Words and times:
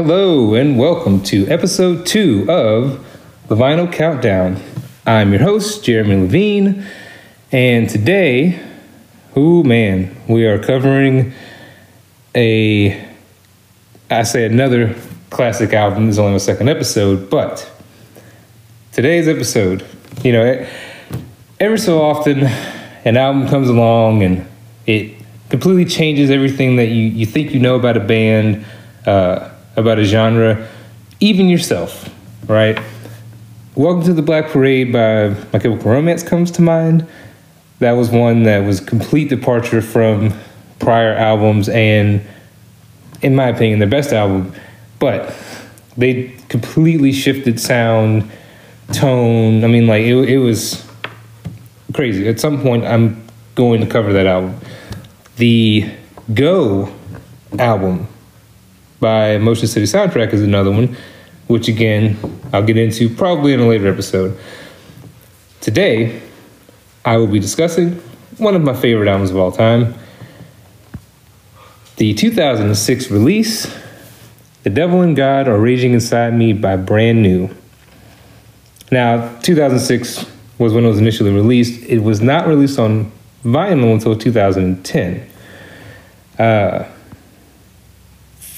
Hello, 0.00 0.54
and 0.54 0.78
welcome 0.78 1.20
to 1.24 1.44
episode 1.48 2.06
two 2.06 2.46
of 2.48 3.04
the 3.48 3.56
Vinyl 3.56 3.92
Countdown. 3.92 4.62
I'm 5.04 5.32
your 5.32 5.42
host, 5.42 5.82
Jeremy 5.82 6.14
Levine, 6.20 6.86
and 7.50 7.90
today, 7.90 8.64
oh 9.34 9.64
man, 9.64 10.16
we 10.28 10.46
are 10.46 10.62
covering 10.62 11.32
a, 12.36 13.08
I 14.08 14.22
say 14.22 14.46
another 14.46 14.94
classic 15.30 15.72
album. 15.72 16.06
This 16.06 16.14
is 16.14 16.18
only 16.20 16.30
my 16.30 16.38
second 16.38 16.68
episode, 16.68 17.28
but 17.28 17.68
today's 18.92 19.26
episode, 19.26 19.84
you 20.22 20.30
know, 20.30 20.64
every 21.58 21.78
so 21.78 22.00
often 22.00 22.44
an 23.04 23.16
album 23.16 23.48
comes 23.48 23.68
along 23.68 24.22
and 24.22 24.46
it 24.86 25.16
completely 25.48 25.86
changes 25.86 26.30
everything 26.30 26.76
that 26.76 26.86
you, 26.86 27.02
you 27.02 27.26
think 27.26 27.52
you 27.52 27.58
know 27.58 27.74
about 27.74 27.96
a 27.96 28.00
band, 28.00 28.64
uh, 29.04 29.54
about 29.78 29.96
a 30.00 30.04
genre, 30.04 30.66
even 31.20 31.48
yourself, 31.48 32.12
right? 32.48 32.82
Welcome 33.76 34.02
to 34.06 34.12
the 34.12 34.22
Black 34.22 34.50
Parade 34.50 34.92
by 34.92 35.28
My 35.52 35.60
Chemical 35.60 35.92
Romance 35.92 36.24
comes 36.24 36.50
to 36.52 36.62
mind. 36.62 37.06
That 37.78 37.92
was 37.92 38.10
one 38.10 38.42
that 38.42 38.64
was 38.64 38.80
complete 38.80 39.28
departure 39.28 39.80
from 39.80 40.34
prior 40.80 41.14
albums 41.14 41.68
and, 41.68 42.20
in 43.22 43.36
my 43.36 43.46
opinion, 43.46 43.78
their 43.78 43.88
best 43.88 44.12
album. 44.12 44.52
But 44.98 45.32
they 45.96 46.34
completely 46.48 47.12
shifted 47.12 47.60
sound, 47.60 48.28
tone. 48.92 49.62
I 49.62 49.68
mean, 49.68 49.86
like, 49.86 50.02
it, 50.02 50.16
it 50.28 50.38
was 50.38 50.84
crazy. 51.94 52.26
At 52.26 52.40
some 52.40 52.60
point, 52.62 52.84
I'm 52.84 53.24
going 53.54 53.80
to 53.80 53.86
cover 53.86 54.12
that 54.12 54.26
album. 54.26 54.58
The 55.36 55.88
Go 56.34 56.92
album 57.60 58.07
by 59.00 59.38
Motion 59.38 59.68
City 59.68 59.86
Soundtrack 59.86 60.32
is 60.32 60.42
another 60.42 60.70
one, 60.70 60.96
which 61.46 61.68
again, 61.68 62.18
I'll 62.52 62.64
get 62.64 62.76
into 62.76 63.08
probably 63.08 63.52
in 63.52 63.60
a 63.60 63.66
later 63.66 63.88
episode. 63.88 64.38
Today, 65.60 66.20
I 67.04 67.16
will 67.16 67.26
be 67.26 67.40
discussing 67.40 67.92
one 68.38 68.54
of 68.54 68.62
my 68.62 68.74
favorite 68.74 69.08
albums 69.08 69.30
of 69.30 69.36
all 69.36 69.52
time 69.52 69.94
the 71.98 72.14
2006 72.14 73.10
release, 73.10 73.76
The 74.62 74.70
Devil 74.70 75.02
and 75.02 75.16
God 75.16 75.48
Are 75.48 75.58
Raging 75.58 75.94
Inside 75.94 76.32
Me 76.32 76.52
by 76.52 76.76
Brand 76.76 77.22
New. 77.22 77.50
Now, 78.92 79.36
2006 79.40 80.24
was 80.58 80.72
when 80.72 80.84
it 80.84 80.88
was 80.88 81.00
initially 81.00 81.32
released. 81.32 81.82
It 81.82 81.98
was 81.98 82.20
not 82.20 82.46
released 82.46 82.78
on 82.78 83.10
vinyl 83.44 83.92
until 83.92 84.16
2010. 84.16 85.28
Uh, 86.38 86.84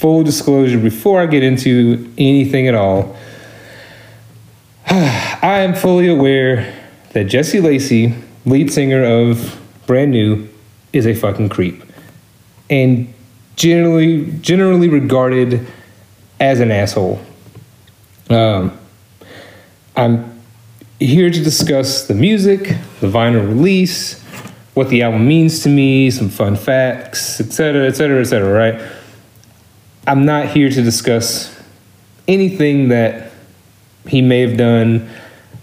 full 0.00 0.22
disclosure 0.22 0.78
before 0.78 1.20
I 1.20 1.26
get 1.26 1.42
into 1.42 2.10
anything 2.16 2.66
at 2.66 2.74
all, 2.74 3.14
I 4.86 5.60
am 5.60 5.74
fully 5.74 6.08
aware 6.08 6.74
that 7.12 7.24
Jesse 7.24 7.60
Lacey, 7.60 8.14
lead 8.46 8.72
singer 8.72 9.04
of 9.04 9.60
Brand 9.86 10.12
New, 10.12 10.48
is 10.94 11.06
a 11.06 11.14
fucking 11.14 11.50
creep. 11.50 11.84
And 12.70 13.12
generally 13.56 14.32
generally 14.40 14.88
regarded 14.88 15.66
as 16.40 16.60
an 16.60 16.70
asshole. 16.70 17.20
Um, 18.30 18.78
I'm 19.94 20.40
here 20.98 21.28
to 21.28 21.44
discuss 21.44 22.06
the 22.06 22.14
music, 22.14 22.68
the 23.00 23.06
vinyl 23.06 23.46
release, 23.46 24.18
what 24.72 24.88
the 24.88 25.02
album 25.02 25.28
means 25.28 25.62
to 25.64 25.68
me, 25.68 26.10
some 26.10 26.30
fun 26.30 26.56
facts, 26.56 27.38
etc., 27.38 27.86
etc., 27.86 28.20
etc., 28.20 28.50
right? 28.50 28.99
I'm 30.06 30.24
not 30.24 30.48
here 30.48 30.70
to 30.70 30.82
discuss 30.82 31.56
anything 32.26 32.88
that 32.88 33.32
he 34.06 34.22
may 34.22 34.40
have 34.40 34.56
done 34.56 35.08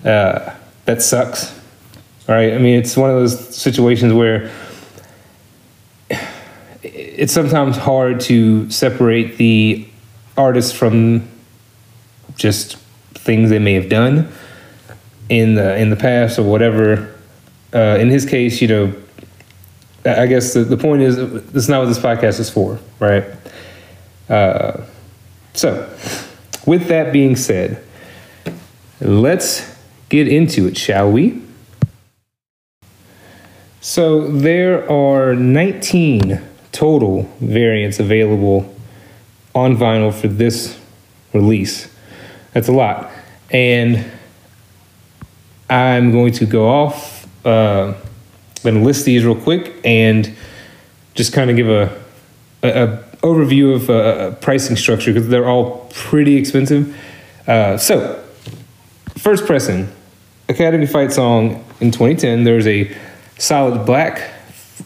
uh, 0.06 0.56
that 0.86 1.02
sucks. 1.02 1.52
All 2.30 2.36
right. 2.36 2.54
I 2.54 2.58
mean, 2.58 2.78
it's 2.78 2.96
one 2.96 3.10
of 3.10 3.16
those 3.16 3.56
situations 3.56 4.14
where 4.14 4.52
it's 6.84 7.34
sometimes 7.34 7.78
hard 7.78 8.20
to 8.22 8.70
separate 8.70 9.38
the 9.38 9.88
artist 10.38 10.76
from 10.76 11.28
just 12.36 12.76
things 13.14 13.50
they 13.50 13.60
may 13.60 13.74
have 13.74 13.90
done 13.90 14.32
in 15.30 15.56
the 15.56 15.76
in 15.78 15.90
the 15.90 15.96
past 15.96 16.38
or 16.38 16.44
whatever. 16.44 17.16
Uh, 17.74 17.98
in 18.00 18.10
his 18.10 18.26
case, 18.26 18.62
you 18.62 18.68
know, 18.68 18.94
I 20.06 20.28
guess 20.28 20.54
the, 20.54 20.64
the 20.64 20.78
point 20.78 21.02
is 21.02 21.18
that's 21.52 21.68
not 21.68 21.80
what 21.80 21.88
this 21.88 22.00
podcast 22.00 22.40
is 22.40 22.50
for, 22.50 22.80
right? 23.00 23.26
Uh, 24.30 24.82
so, 25.54 25.90
with 26.66 26.88
that 26.88 27.14
being 27.14 27.36
said, 27.36 27.84
let's 29.00 29.76
get 30.10 30.28
into 30.28 30.68
it, 30.68 30.78
shall 30.78 31.12
we? 31.12 31.42
So, 33.80 34.28
there 34.28 34.90
are 34.92 35.34
19 35.34 36.42
total 36.72 37.24
variants 37.40 38.00
available 38.00 38.74
on 39.56 39.76
vinyl 39.76 40.14
for 40.14 40.28
this 40.28 40.80
release. 41.34 41.94
That's 42.54 42.68
a 42.68 42.74
lot. 42.74 43.10
And 43.50 44.06
I'm 45.70 46.12
going 46.12 46.34
to 46.34 46.46
go 46.46 46.70
off, 46.70 47.28
uh, 47.46 47.94
to 48.64 48.72
list 48.72 49.06
these 49.06 49.24
real 49.24 49.36
quick 49.36 49.76
and 49.84 50.36
just 51.14 51.34
kind 51.34 51.50
of 51.50 51.56
give 51.56 51.70
a, 51.70 52.00
a, 52.64 52.70
a 52.70 53.04
overview 53.22 53.76
of 53.76 53.90
uh, 53.90 54.32
pricing 54.36 54.76
structure 54.76 55.14
because 55.14 55.30
they're 55.30 55.48
all 55.48 55.90
pretty 55.94 56.36
expensive. 56.36 56.96
Uh, 57.48 57.78
so, 57.78 58.24
first 59.18 59.46
pressing, 59.46 59.90
Academy 60.50 60.86
Fight 60.86 61.12
Song 61.12 61.64
in 61.80 61.92
2010. 61.92 62.44
There's 62.44 62.68
a 62.68 62.96
solid 63.38 63.86
black. 63.86 64.34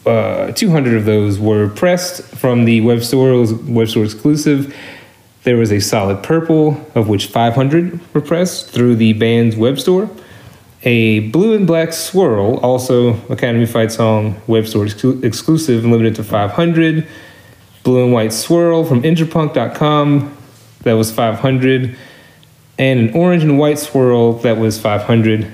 Uh, 0.06 0.52
200 0.52 0.94
of 0.94 1.04
those 1.04 1.38
were 1.38 1.68
pressed 1.68 2.22
from 2.36 2.64
the 2.64 2.80
web 2.80 3.02
store. 3.02 3.46
Web 3.64 3.88
store 3.88 4.04
exclusive. 4.04 4.74
There 5.44 5.56
was 5.56 5.72
a 5.72 5.80
solid 5.80 6.22
purple, 6.22 6.80
of 6.94 7.08
which 7.08 7.26
500 7.26 8.14
were 8.14 8.20
pressed 8.20 8.70
through 8.70 8.96
the 8.96 9.12
band's 9.12 9.56
web 9.56 9.78
store. 9.78 10.08
A 10.84 11.20
blue 11.30 11.54
and 11.54 11.66
black 11.66 11.92
swirl, 11.92 12.56
also 12.58 13.14
Academy 13.28 13.66
Fight 13.66 13.92
Song 13.92 14.40
web 14.46 14.66
store 14.66 14.84
exclu- 14.84 15.22
exclusive 15.22 15.84
and 15.84 15.92
limited 15.92 16.16
to 16.16 16.24
500 16.24 17.06
blue 17.82 18.04
and 18.04 18.12
white 18.12 18.32
swirl 18.32 18.84
from 18.84 19.02
interpunk.com 19.02 20.36
that 20.82 20.92
was 20.94 21.12
500 21.12 21.96
and 22.78 23.00
an 23.00 23.14
orange 23.14 23.42
and 23.42 23.58
white 23.58 23.78
swirl 23.78 24.34
that 24.38 24.56
was 24.56 24.80
500 24.80 25.52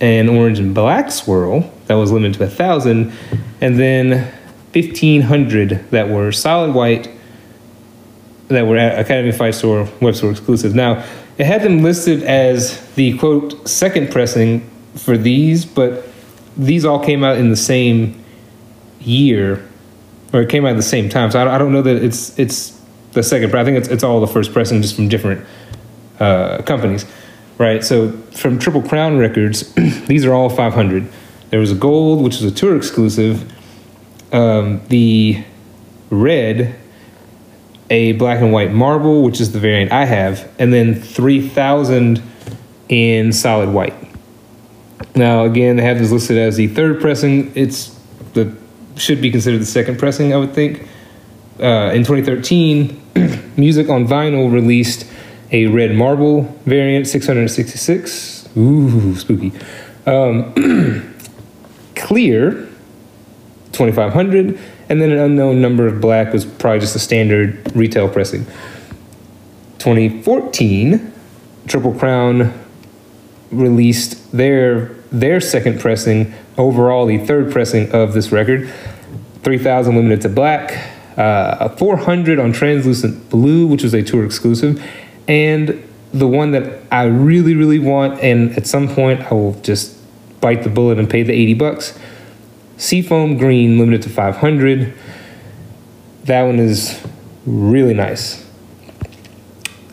and 0.00 0.30
orange 0.30 0.58
and 0.58 0.74
black 0.74 1.10
swirl 1.10 1.72
that 1.86 1.94
was 1.94 2.10
limited 2.10 2.34
to 2.34 2.44
1000 2.44 3.12
and 3.60 3.78
then 3.78 4.32
1500 4.72 5.90
that 5.90 6.08
were 6.08 6.32
solid 6.32 6.74
white 6.74 7.10
that 8.48 8.66
were 8.66 8.76
at 8.76 8.98
academy 8.98 9.32
fight 9.32 9.54
store 9.54 9.88
web 10.00 10.14
store 10.14 10.30
exclusive. 10.30 10.74
Now 10.74 11.04
it 11.38 11.46
had 11.46 11.62
them 11.62 11.82
listed 11.82 12.22
as 12.22 12.80
the 12.94 13.16
quote 13.18 13.68
second 13.68 14.10
pressing 14.10 14.68
for 14.96 15.16
these 15.16 15.64
but 15.64 16.06
these 16.56 16.84
all 16.84 17.02
came 17.02 17.22
out 17.22 17.38
in 17.38 17.50
the 17.50 17.56
same 17.56 18.22
year 19.00 19.69
or 20.32 20.42
it 20.42 20.48
came 20.48 20.64
out 20.64 20.70
at 20.70 20.76
the 20.76 20.82
same 20.82 21.08
time. 21.08 21.30
So 21.30 21.40
I, 21.40 21.54
I 21.54 21.58
don't 21.58 21.72
know 21.72 21.82
that 21.82 21.96
it's 21.96 22.38
it's 22.38 22.80
the 23.12 23.22
second, 23.22 23.50
but 23.50 23.60
I 23.60 23.64
think 23.64 23.78
it's 23.78 23.88
it's 23.88 24.04
all 24.04 24.20
the 24.20 24.26
first 24.26 24.52
pressing 24.52 24.82
just 24.82 24.96
from 24.96 25.08
different 25.08 25.44
uh, 26.18 26.62
companies, 26.62 27.04
right? 27.58 27.82
So 27.82 28.12
from 28.32 28.58
Triple 28.58 28.82
Crown 28.82 29.18
Records, 29.18 29.72
these 30.06 30.24
are 30.24 30.32
all 30.32 30.48
500. 30.48 31.08
There 31.50 31.60
was 31.60 31.72
a 31.72 31.76
gold, 31.76 32.22
which 32.22 32.36
is 32.36 32.44
a 32.44 32.50
tour 32.50 32.76
exclusive. 32.76 33.52
Um, 34.32 34.80
the 34.88 35.44
red, 36.10 36.78
a 37.88 38.12
black 38.12 38.40
and 38.40 38.52
white 38.52 38.72
marble, 38.72 39.22
which 39.22 39.40
is 39.40 39.50
the 39.52 39.58
variant 39.58 39.90
I 39.90 40.04
have, 40.04 40.48
and 40.60 40.72
then 40.72 40.94
3000 40.94 42.22
in 42.88 43.32
solid 43.32 43.70
white. 43.70 43.94
Now, 45.16 45.44
again, 45.44 45.76
they 45.76 45.82
have 45.82 45.98
this 45.98 46.12
listed 46.12 46.38
as 46.38 46.56
the 46.56 46.68
third 46.68 47.00
pressing. 47.00 47.50
It's 47.56 47.98
the 48.34 48.56
should 49.00 49.20
be 49.20 49.30
considered 49.30 49.60
the 49.60 49.66
second 49.66 49.98
pressing, 49.98 50.32
I 50.32 50.36
would 50.36 50.54
think. 50.54 50.86
Uh, 51.60 51.92
in 51.92 52.04
2013, 52.04 53.00
Music 53.56 53.88
on 53.88 54.06
Vinyl 54.06 54.52
released 54.52 55.06
a 55.52 55.66
red 55.66 55.94
marble 55.94 56.42
variant, 56.64 57.06
666. 57.06 58.48
Ooh, 58.56 59.14
spooky. 59.16 59.52
Um, 60.06 60.54
clear, 61.96 62.68
2500. 63.72 64.58
And 64.88 65.00
then 65.00 65.12
an 65.12 65.18
unknown 65.18 65.60
number 65.60 65.86
of 65.86 66.00
black 66.00 66.32
was 66.32 66.44
probably 66.44 66.80
just 66.80 66.96
a 66.96 66.98
standard 66.98 67.74
retail 67.76 68.08
pressing. 68.08 68.44
2014, 69.78 71.12
Triple 71.66 71.94
Crown 71.94 72.52
released 73.50 74.32
their 74.32 74.96
their 75.12 75.40
second 75.40 75.80
pressing, 75.80 76.32
overall 76.56 77.06
the 77.06 77.18
third 77.18 77.50
pressing 77.50 77.90
of 77.92 78.12
this 78.12 78.30
record, 78.30 78.72
3000 79.42 79.96
limited 79.96 80.20
to 80.22 80.28
black, 80.28 80.92
uh, 81.16 81.56
a 81.60 81.76
400 81.76 82.38
on 82.38 82.52
translucent 82.52 83.30
blue, 83.30 83.66
which 83.66 83.82
was 83.82 83.94
a 83.94 84.02
tour 84.02 84.24
exclusive, 84.24 84.82
and 85.28 85.86
the 86.12 86.26
one 86.26 86.50
that 86.52 86.82
I 86.90 87.04
really, 87.04 87.54
really 87.54 87.78
want, 87.78 88.20
and 88.20 88.56
at 88.56 88.66
some 88.66 88.88
point 88.88 89.20
I 89.30 89.34
will 89.34 89.54
just 89.60 89.96
bite 90.40 90.62
the 90.62 90.68
bullet 90.68 90.98
and 90.98 91.08
pay 91.08 91.22
the 91.22 91.32
80 91.32 91.54
bucks. 91.54 91.98
Seafoam 92.76 93.36
green, 93.36 93.78
limited 93.78 94.02
to 94.02 94.08
500. 94.08 94.94
That 96.24 96.42
one 96.42 96.58
is 96.58 97.00
really 97.46 97.94
nice. 97.94 98.46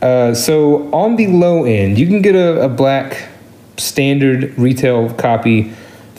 Uh, 0.02 0.34
so 0.34 0.92
on 0.94 1.16
the 1.16 1.28
low 1.28 1.66
end, 1.66 1.98
you 1.98 2.08
can 2.08 2.22
get 2.22 2.36
a, 2.36 2.64
a 2.64 2.70
black 2.70 3.30
standard 3.78 4.58
retail 4.58 5.14
copy 5.14 5.74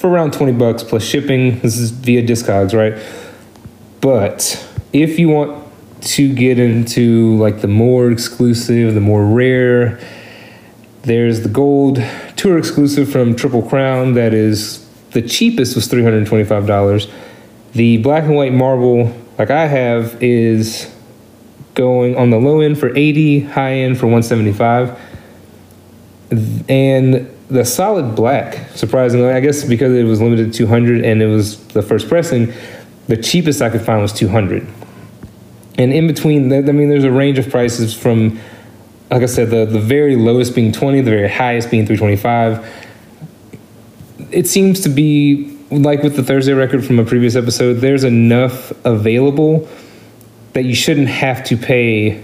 for 0.08 0.14
around 0.14 0.32
20 0.32 0.52
bucks 0.52 0.82
plus 0.82 1.02
shipping. 1.05 1.60
This 1.60 1.76
is 1.76 1.90
via 1.90 2.22
Discogs, 2.22 2.75
right? 2.75 3.00
But 4.00 4.66
if 4.93 5.19
you 5.19 5.28
want 5.28 5.66
to 6.00 6.34
get 6.34 6.58
into 6.58 7.37
like 7.37 7.60
the 7.60 7.69
more 7.69 8.10
exclusive, 8.10 8.94
the 8.94 9.00
more 9.00 9.26
rare, 9.26 10.00
there's 11.02 11.43
the 11.43 11.49
gold 11.49 12.02
tour 12.37 12.58
exclusive 12.58 13.10
from 13.10 13.37
Triple 13.37 13.62
Crown 13.62 14.14
that 14.14 14.32
is 14.32 14.87
the 15.10 15.22
cheapest 15.22 15.75
was 15.75 15.88
$325. 15.88 17.10
The 17.72 17.99
black 17.99 18.25
and 18.25 18.34
white 18.34 18.52
marble 18.52 19.14
like 19.38 19.50
I 19.50 19.66
have 19.66 20.22
is 20.22 20.93
going 21.75 22.16
on 22.16 22.31
the 22.31 22.38
low 22.38 22.60
end 22.60 22.78
for 22.78 22.96
80, 22.96 23.40
high 23.40 23.75
end 23.75 23.99
for 23.99 24.06
175. 24.06 24.99
And 26.69 27.38
the 27.49 27.65
solid 27.65 28.15
black, 28.15 28.69
surprisingly, 28.75 29.31
I 29.31 29.41
guess 29.41 29.65
because 29.65 29.95
it 29.95 30.05
was 30.05 30.21
limited 30.21 30.53
to 30.53 30.59
200 30.59 31.05
and 31.05 31.23
it 31.23 31.27
was 31.27 31.59
the 31.69 31.83
first 31.83 32.09
pressing, 32.09 32.53
the 33.06 33.17
cheapest 33.17 33.62
I 33.62 33.71
could 33.71 33.81
find 33.81 34.03
was 34.03 34.12
200. 34.12 34.67
And 35.79 35.93
in 35.93 36.06
between, 36.06 36.53
I 36.53 36.61
mean, 36.73 36.89
there's 36.89 37.05
a 37.05 37.11
range 37.11 37.39
of 37.39 37.49
prices 37.50 37.95
from, 37.95 38.39
like 39.11 39.23
I 39.23 39.27
said, 39.27 39.50
the, 39.50 39.65
the 39.65 39.81
very 39.81 40.17
lowest 40.17 40.55
being 40.55 40.73
20, 40.73 41.00
the 41.00 41.11
very 41.11 41.29
highest 41.29 41.71
being 41.71 41.87
325. 41.87 42.87
It 44.31 44.47
seems 44.47 44.81
to 44.83 44.89
be 44.89 45.56
like 45.71 46.03
with 46.03 46.17
the 46.17 46.23
Thursday 46.23 46.53
record 46.53 46.85
from 46.85 46.99
a 46.99 47.05
previous 47.05 47.37
episode, 47.37 47.75
there's 47.75 48.05
enough 48.05 48.73
available 48.85 49.69
that 50.55 50.65
you 50.65 50.75
shouldn't 50.75 51.09
have 51.09 51.44
to 51.44 51.56
pay 51.56 52.23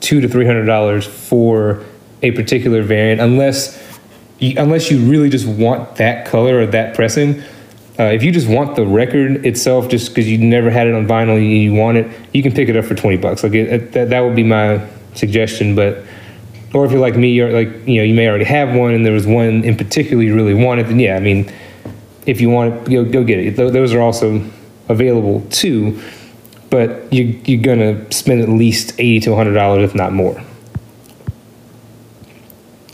two 0.00 0.20
to 0.20 0.28
three 0.28 0.46
hundred 0.46 0.64
dollars 0.64 1.06
for 1.06 1.84
a 2.22 2.30
particular 2.32 2.82
variant 2.82 3.20
unless 3.20 3.85
unless 4.40 4.90
you 4.90 4.98
really 5.00 5.28
just 5.28 5.46
want 5.46 5.96
that 5.96 6.26
color 6.26 6.60
or 6.60 6.66
that 6.66 6.94
pressing. 6.94 7.42
Uh, 7.98 8.04
if 8.04 8.22
you 8.22 8.30
just 8.30 8.48
want 8.48 8.76
the 8.76 8.86
record 8.86 9.46
itself, 9.46 9.88
just 9.88 10.10
because 10.10 10.28
you 10.28 10.36
never 10.36 10.70
had 10.70 10.86
it 10.86 10.94
on 10.94 11.06
vinyl, 11.06 11.36
you, 11.36 11.48
you 11.48 11.72
want 11.72 11.96
it, 11.96 12.10
you 12.34 12.42
can 12.42 12.52
pick 12.52 12.68
it 12.68 12.76
up 12.76 12.84
for 12.84 12.94
twenty 12.94 13.16
bucks. 13.16 13.42
Like 13.42 13.54
it, 13.54 13.72
it, 13.72 13.92
that, 13.92 14.10
that 14.10 14.20
would 14.20 14.36
be 14.36 14.42
my 14.42 14.86
suggestion. 15.14 15.74
But 15.74 16.02
or 16.74 16.84
if 16.84 16.90
you're 16.90 17.00
like 17.00 17.16
me, 17.16 17.32
you're 17.32 17.50
like 17.50 17.86
you 17.86 17.96
know 17.96 18.02
you 18.02 18.12
may 18.12 18.28
already 18.28 18.44
have 18.44 18.74
one, 18.74 18.92
and 18.92 19.04
there 19.06 19.14
was 19.14 19.26
one 19.26 19.64
in 19.64 19.76
particular 19.76 20.22
you 20.22 20.34
really 20.34 20.52
wanted, 20.52 20.88
then 20.88 21.00
yeah, 21.00 21.16
I 21.16 21.20
mean, 21.20 21.50
if 22.26 22.42
you 22.42 22.50
want 22.50 22.74
it, 22.74 22.90
go 22.90 23.04
go 23.04 23.24
get 23.24 23.38
it. 23.38 23.56
Those 23.56 23.94
are 23.94 24.02
also 24.02 24.44
available 24.90 25.40
too, 25.48 25.98
but 26.68 27.10
you 27.10 27.40
you're 27.46 27.62
gonna 27.62 28.12
spend 28.12 28.42
at 28.42 28.50
least 28.50 28.92
eighty 29.00 29.20
to 29.20 29.34
hundred 29.34 29.54
dollars, 29.54 29.88
if 29.88 29.94
not 29.94 30.12
more. 30.12 30.38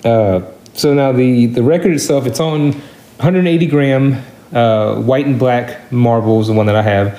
Uh, 0.04 0.42
so 0.74 0.94
now 0.94 1.12
the 1.12 1.46
the 1.46 1.62
record 1.62 1.92
itself, 1.92 2.26
it's 2.26 2.40
on 2.40 2.72
180 2.72 3.66
gram 3.66 4.22
uh, 4.52 4.96
white 4.96 5.26
and 5.26 5.38
black 5.38 5.90
marbles, 5.92 6.48
the 6.48 6.52
one 6.52 6.66
that 6.66 6.76
I 6.76 6.82
have. 6.82 7.18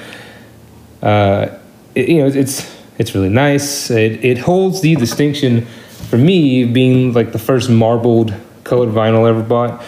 Uh, 1.01 1.59
it, 1.95 2.09
you 2.09 2.17
know, 2.19 2.27
it's 2.27 2.73
it's 2.97 3.15
really 3.15 3.29
nice. 3.29 3.89
It 3.89 4.23
it 4.23 4.37
holds 4.37 4.81
the 4.81 4.95
distinction 4.95 5.65
for 6.09 6.17
me 6.17 6.65
being 6.65 7.13
like 7.13 7.31
the 7.31 7.39
first 7.39 7.69
marbled 7.69 8.33
colored 8.63 8.89
vinyl 8.89 9.25
I 9.25 9.29
ever 9.29 9.43
bought. 9.43 9.83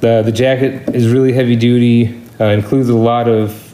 The 0.00 0.22
the 0.22 0.32
jacket 0.32 0.94
is 0.94 1.12
really 1.12 1.32
heavy 1.32 1.56
duty. 1.56 2.20
Uh, 2.40 2.46
includes 2.46 2.88
a 2.88 2.96
lot 2.96 3.28
of 3.28 3.72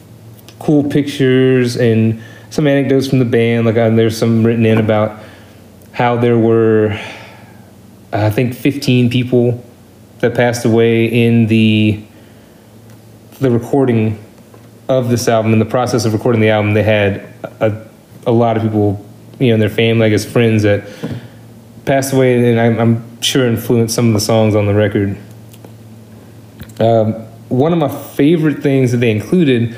cool 0.58 0.84
pictures 0.84 1.76
and 1.76 2.22
some 2.50 2.66
anecdotes 2.66 3.08
from 3.08 3.18
the 3.18 3.24
band. 3.24 3.66
Like 3.66 3.76
uh, 3.76 3.90
there's 3.90 4.16
some 4.16 4.44
written 4.44 4.66
in 4.66 4.78
about 4.78 5.22
how 5.92 6.16
there 6.16 6.38
were 6.38 7.00
I 8.12 8.30
think 8.30 8.54
15 8.54 9.10
people 9.10 9.64
that 10.18 10.34
passed 10.34 10.64
away 10.64 11.06
in 11.06 11.46
the 11.46 12.02
the 13.40 13.50
recording 13.50 14.22
of 14.88 15.08
this 15.08 15.28
album. 15.28 15.52
In 15.52 15.58
the 15.58 15.64
process 15.64 16.04
of 16.04 16.12
recording 16.12 16.40
the 16.40 16.50
album, 16.50 16.74
they 16.74 16.82
had 16.82 17.32
a, 17.60 17.86
a 18.26 18.32
lot 18.32 18.56
of 18.56 18.62
people, 18.62 19.04
you 19.38 19.48
know, 19.48 19.54
in 19.54 19.60
their 19.60 19.70
family, 19.70 20.06
I 20.06 20.08
guess, 20.10 20.24
friends 20.24 20.64
that 20.64 20.86
passed 21.86 22.12
away, 22.12 22.50
and 22.50 22.60
I'm, 22.60 22.78
I'm 22.78 23.22
sure 23.22 23.46
influenced 23.46 23.94
some 23.94 24.08
of 24.08 24.14
the 24.14 24.20
songs 24.20 24.54
on 24.54 24.66
the 24.66 24.74
record. 24.74 25.16
Um, 26.80 27.14
one 27.48 27.72
of 27.72 27.78
my 27.78 27.88
favorite 27.88 28.62
things 28.62 28.92
that 28.92 28.98
they 28.98 29.10
included, 29.10 29.74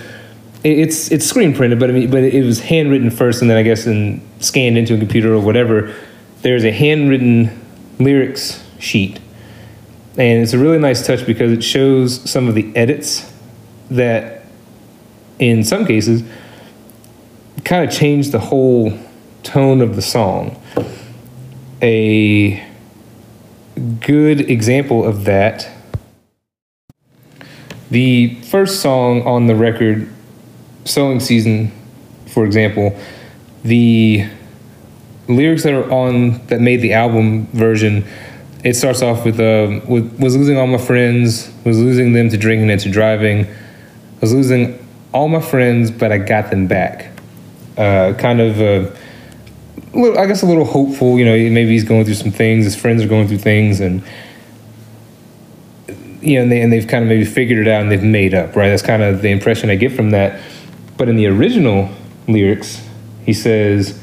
it's 0.64 1.10
it's 1.12 1.26
screen 1.26 1.54
printed, 1.54 1.78
but 1.78 1.90
I 1.90 1.92
mean, 1.92 2.10
but 2.10 2.22
it 2.22 2.44
was 2.44 2.60
handwritten 2.60 3.10
first, 3.10 3.42
and 3.42 3.50
then 3.50 3.56
I 3.56 3.62
guess 3.62 3.86
and 3.86 4.26
scanned 4.40 4.76
into 4.76 4.94
a 4.94 4.98
computer 4.98 5.34
or 5.34 5.40
whatever. 5.40 5.94
There's 6.42 6.64
a 6.64 6.72
handwritten 6.72 7.61
lyrics 7.98 8.62
sheet. 8.78 9.18
And 10.18 10.42
it's 10.42 10.52
a 10.52 10.58
really 10.58 10.78
nice 10.78 11.06
touch 11.06 11.24
because 11.26 11.52
it 11.52 11.64
shows 11.64 12.28
some 12.30 12.48
of 12.48 12.54
the 12.54 12.74
edits 12.76 13.32
that, 13.90 14.44
in 15.38 15.64
some 15.64 15.86
cases, 15.86 16.22
kind 17.64 17.88
of 17.88 17.94
change 17.94 18.30
the 18.30 18.38
whole 18.38 18.98
tone 19.42 19.80
of 19.80 19.96
the 19.96 20.02
song. 20.02 20.60
A 21.80 22.62
good 24.00 24.50
example 24.50 25.04
of 25.04 25.24
that 25.24 25.68
the 27.92 28.36
first 28.44 28.80
song 28.80 29.20
on 29.24 29.48
the 29.48 29.54
record, 29.54 30.08
Sowing 30.86 31.20
Season, 31.20 31.70
for 32.26 32.46
example, 32.46 32.98
the 33.64 34.26
lyrics 35.28 35.62
that 35.62 35.72
are 35.72 35.90
on 35.90 36.44
that 36.46 36.60
made 36.60 36.78
the 36.78 36.92
album 36.92 37.46
version 37.48 38.04
it 38.64 38.74
starts 38.74 39.02
off 39.02 39.24
with 39.24 39.38
uh 39.40 39.80
with, 39.88 40.18
was 40.18 40.36
losing 40.36 40.56
all 40.56 40.66
my 40.66 40.78
friends 40.78 41.52
was 41.64 41.78
losing 41.78 42.12
them 42.12 42.28
to 42.28 42.36
drinking 42.36 42.70
and 42.70 42.80
to 42.80 42.90
driving 42.90 43.46
was 44.20 44.32
losing 44.32 44.78
all 45.12 45.28
my 45.28 45.40
friends 45.40 45.90
but 45.90 46.12
i 46.12 46.18
got 46.18 46.50
them 46.50 46.66
back. 46.66 47.10
Uh, 47.76 48.12
kind 48.18 48.38
of 48.38 48.60
uh, 48.60 48.94
little, 49.94 50.18
i 50.18 50.26
guess 50.26 50.42
a 50.42 50.46
little 50.46 50.64
hopeful 50.64 51.18
you 51.18 51.24
know 51.24 51.32
maybe 51.32 51.70
he's 51.70 51.84
going 51.84 52.04
through 52.04 52.14
some 52.14 52.30
things 52.30 52.64
his 52.64 52.76
friends 52.76 53.02
are 53.02 53.08
going 53.08 53.26
through 53.26 53.38
things 53.38 53.80
and 53.80 54.02
you 56.20 56.36
know 56.36 56.42
and, 56.42 56.52
they, 56.52 56.60
and 56.60 56.70
they've 56.70 56.86
kind 56.86 57.02
of 57.02 57.08
maybe 57.08 57.24
figured 57.24 57.66
it 57.66 57.70
out 57.70 57.80
and 57.80 57.90
they've 57.90 58.02
made 58.02 58.34
up 58.34 58.54
right? 58.54 58.68
That's 58.68 58.82
kind 58.82 59.02
of 59.02 59.22
the 59.22 59.30
impression 59.30 59.70
i 59.70 59.74
get 59.74 59.92
from 59.92 60.10
that. 60.10 60.40
But 60.98 61.08
in 61.08 61.16
the 61.16 61.26
original 61.26 61.88
lyrics 62.28 62.86
he 63.24 63.32
says 63.32 64.01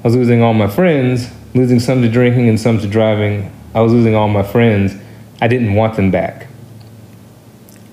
I 0.00 0.02
was 0.04 0.16
losing 0.16 0.42
all 0.42 0.54
my 0.54 0.66
friends, 0.66 1.30
losing 1.54 1.78
some 1.78 2.00
to 2.00 2.08
drinking 2.08 2.48
and 2.48 2.58
some 2.58 2.78
to 2.78 2.88
driving. 2.88 3.52
I 3.74 3.82
was 3.82 3.92
losing 3.92 4.14
all 4.14 4.28
my 4.28 4.42
friends. 4.42 4.94
I 5.42 5.48
didn't 5.48 5.74
want 5.74 5.96
them 5.96 6.10
back. 6.10 6.46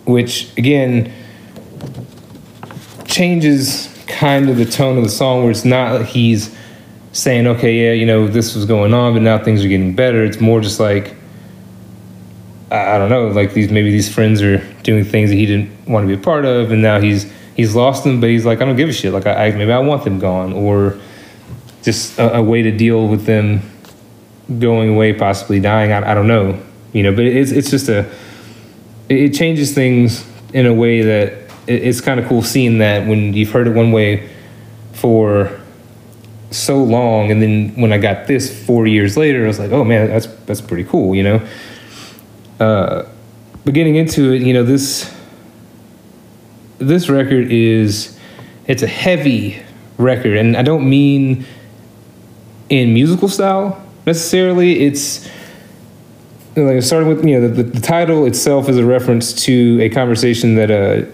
Which, 0.05 0.55
again, 0.57 1.13
changes 3.05 3.93
kind 4.07 4.49
of 4.49 4.55
the 4.55 4.65
tone 4.65 4.97
of 4.97 5.03
the 5.03 5.09
song 5.09 5.41
where 5.41 5.51
it's 5.51 5.65
not 5.65 5.99
like 5.99 6.07
he's 6.07 6.55
saying, 7.11 7.45
okay, 7.45 7.73
yeah, 7.73 7.91
you 7.91 8.05
know, 8.05 8.27
this 8.27 8.55
was 8.55 8.65
going 8.65 8.93
on, 8.93 9.13
but 9.13 9.21
now 9.21 9.37
things 9.37 9.65
are 9.65 9.67
getting 9.67 9.93
better. 9.93 10.23
It's 10.23 10.39
more 10.39 10.61
just 10.61 10.79
like, 10.79 11.15
I 12.71 12.97
don't 12.97 13.09
know, 13.09 13.27
like 13.29 13.53
these 13.53 13.71
maybe 13.71 13.91
these 13.91 14.13
friends 14.13 14.41
are 14.41 14.57
doing 14.83 15.03
things 15.03 15.29
that 15.29 15.35
he 15.35 15.45
didn't 15.45 15.87
want 15.87 16.03
to 16.03 16.07
be 16.07 16.19
a 16.19 16.23
part 16.23 16.45
of, 16.45 16.71
and 16.71 16.81
now 16.81 16.99
he's 16.99 17.31
he's 17.55 17.75
lost 17.75 18.03
them, 18.03 18.19
but 18.19 18.29
he's 18.29 18.45
like, 18.45 18.61
I 18.61 18.65
don't 18.65 18.75
give 18.75 18.89
a 18.89 18.93
shit. 18.93 19.13
Like 19.13 19.25
I, 19.25 19.47
I 19.47 19.51
maybe 19.51 19.71
I 19.71 19.79
want 19.79 20.03
them 20.03 20.19
gone, 20.19 20.51
or 20.51 20.99
just 21.83 22.17
a, 22.19 22.37
a, 22.37 22.43
way 22.43 22.61
to 22.61 22.71
deal 22.71 23.07
with 23.07 23.25
them 23.25 23.61
going 24.59 24.89
away, 24.89 25.13
possibly 25.13 25.59
dying. 25.59 25.91
I, 25.91 26.11
I 26.11 26.13
don't 26.13 26.27
know, 26.27 26.61
you 26.93 27.03
know, 27.03 27.11
but 27.11 27.25
it's 27.25 27.51
it's 27.51 27.69
just 27.69 27.89
a 27.89 28.09
it 29.09 29.29
changes 29.29 29.73
things 29.73 30.25
in 30.53 30.65
a 30.65 30.73
way 30.73 31.01
that 31.01 31.51
it's 31.67 32.01
kind 32.01 32.19
of 32.19 32.27
cool 32.27 32.41
seeing 32.41 32.77
that 32.79 33.07
when 33.07 33.33
you've 33.33 33.51
heard 33.51 33.67
it 33.67 33.71
one 33.71 33.91
way 33.91 34.29
for 34.93 35.59
so 36.51 36.81
long, 36.83 37.31
and 37.31 37.41
then 37.41 37.73
when 37.75 37.91
I 37.91 37.97
got 37.97 38.27
this 38.27 38.65
four 38.65 38.87
years 38.87 39.17
later, 39.17 39.43
I 39.43 39.47
was 39.47 39.59
like, 39.59 39.71
oh 39.71 39.83
man, 39.83 40.07
that's 40.07 40.27
that's 40.45 40.61
pretty 40.61 40.85
cool, 40.85 41.15
you 41.15 41.23
know. 41.23 41.47
Uh, 42.59 43.07
but 43.65 43.73
getting 43.73 43.95
into 43.95 44.33
it, 44.33 44.41
you 44.41 44.53
know, 44.53 44.63
this 44.63 45.13
this 46.79 47.09
record 47.09 47.51
is 47.51 48.17
it's 48.65 48.83
a 48.83 48.87
heavy 48.87 49.61
record, 49.97 50.37
and 50.37 50.55
I 50.55 50.61
don't 50.61 50.89
mean 50.89 51.45
in 52.69 52.93
musical 52.93 53.27
style 53.27 53.81
necessarily. 54.05 54.79
It's 54.81 55.29
like 56.55 56.81
starting 56.81 57.09
with 57.09 57.25
you 57.25 57.39
know 57.39 57.47
the, 57.47 57.63
the, 57.63 57.81
title 57.81 58.25
itself 58.25 58.67
is 58.67 58.77
a 58.77 58.85
reference 58.85 59.33
to 59.45 59.79
a 59.81 59.89
conversation 59.89 60.55
that 60.55 60.71
uh, 60.71 61.07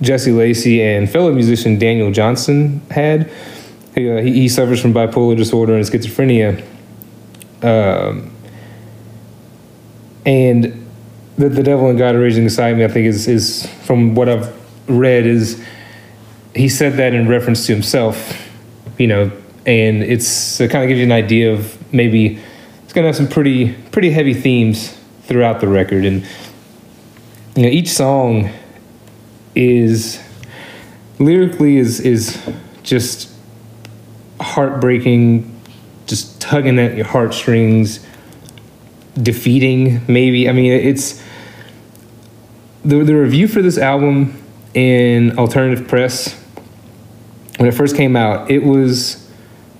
Jesse 0.00 0.32
Lacey 0.32 0.82
and 0.82 1.10
fellow 1.10 1.32
musician 1.32 1.78
Daniel 1.78 2.10
Johnston 2.10 2.80
had. 2.90 3.30
he, 3.94 4.10
uh, 4.10 4.22
he, 4.22 4.32
he 4.32 4.48
suffers 4.48 4.80
from 4.80 4.94
bipolar 4.94 5.36
disorder 5.36 5.74
and 5.74 5.84
schizophrenia. 5.84 6.64
Um, 7.62 8.30
and 10.26 10.86
the, 11.36 11.48
the 11.48 11.62
devil 11.62 11.88
and 11.88 11.98
God 11.98 12.14
are 12.14 12.20
raging 12.20 12.44
inside 12.44 12.76
me, 12.76 12.84
I 12.84 12.88
think 12.88 13.06
is, 13.06 13.28
is 13.28 13.66
from 13.84 14.14
what 14.14 14.28
I've 14.28 14.54
read 14.88 15.26
is 15.26 15.62
he 16.54 16.68
said 16.68 16.94
that 16.94 17.14
in 17.14 17.28
reference 17.28 17.66
to 17.66 17.72
himself, 17.72 18.48
you 18.98 19.06
know, 19.06 19.32
and 19.66 20.02
it's 20.02 20.60
it 20.60 20.70
kind 20.70 20.84
of 20.84 20.88
gives 20.88 20.98
you 20.98 21.04
an 21.04 21.12
idea 21.12 21.52
of 21.52 21.92
maybe 21.92 22.38
it's 22.82 22.92
going 22.92 23.04
to 23.04 23.06
have 23.06 23.16
some 23.16 23.28
pretty 23.28 23.72
pretty 23.90 24.10
heavy 24.10 24.34
themes 24.34 24.96
throughout 25.22 25.60
the 25.60 25.68
record. 25.68 26.04
And 26.04 26.26
you 27.56 27.62
know 27.62 27.68
each 27.68 27.88
song 27.88 28.50
is 29.54 30.22
lyrically 31.18 31.76
is 31.76 32.00
is 32.00 32.38
just 32.82 33.32
heartbreaking 34.40 35.50
just 36.06 36.40
tugging 36.40 36.78
at 36.78 36.96
your 36.96 37.06
heartstrings 37.06 38.04
defeating 39.14 40.02
maybe. 40.08 40.48
I 40.48 40.52
mean 40.52 40.72
it's 40.72 41.22
the, 42.84 43.02
the 43.02 43.14
review 43.14 43.48
for 43.48 43.62
this 43.62 43.78
album 43.78 44.42
in 44.74 45.38
alternative 45.38 45.88
press 45.88 46.34
when 47.56 47.68
it 47.68 47.72
first 47.72 47.96
came 47.96 48.16
out 48.16 48.50
it 48.50 48.62
was 48.62 49.23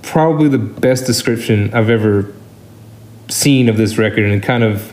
probably 0.05 0.49
the 0.49 0.59
best 0.59 1.07
description 1.07 1.73
i've 1.75 1.91
ever 1.91 2.33
seen 3.29 3.69
of 3.69 3.77
this 3.77 3.97
record 3.97 4.25
and 4.25 4.33
it 4.33 4.43
kind 4.43 4.63
of 4.63 4.93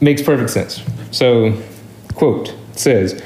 makes 0.00 0.22
perfect 0.22 0.50
sense 0.50 0.82
so 1.10 1.60
quote 2.14 2.50
it 2.50 2.78
says 2.78 3.22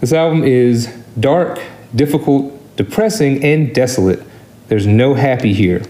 this 0.00 0.12
album 0.12 0.42
is 0.42 0.86
dark 1.18 1.60
difficult 1.94 2.52
depressing 2.76 3.42
and 3.44 3.74
desolate 3.74 4.22
there's 4.68 4.86
no 4.86 5.14
happy 5.14 5.52
here 5.52 5.82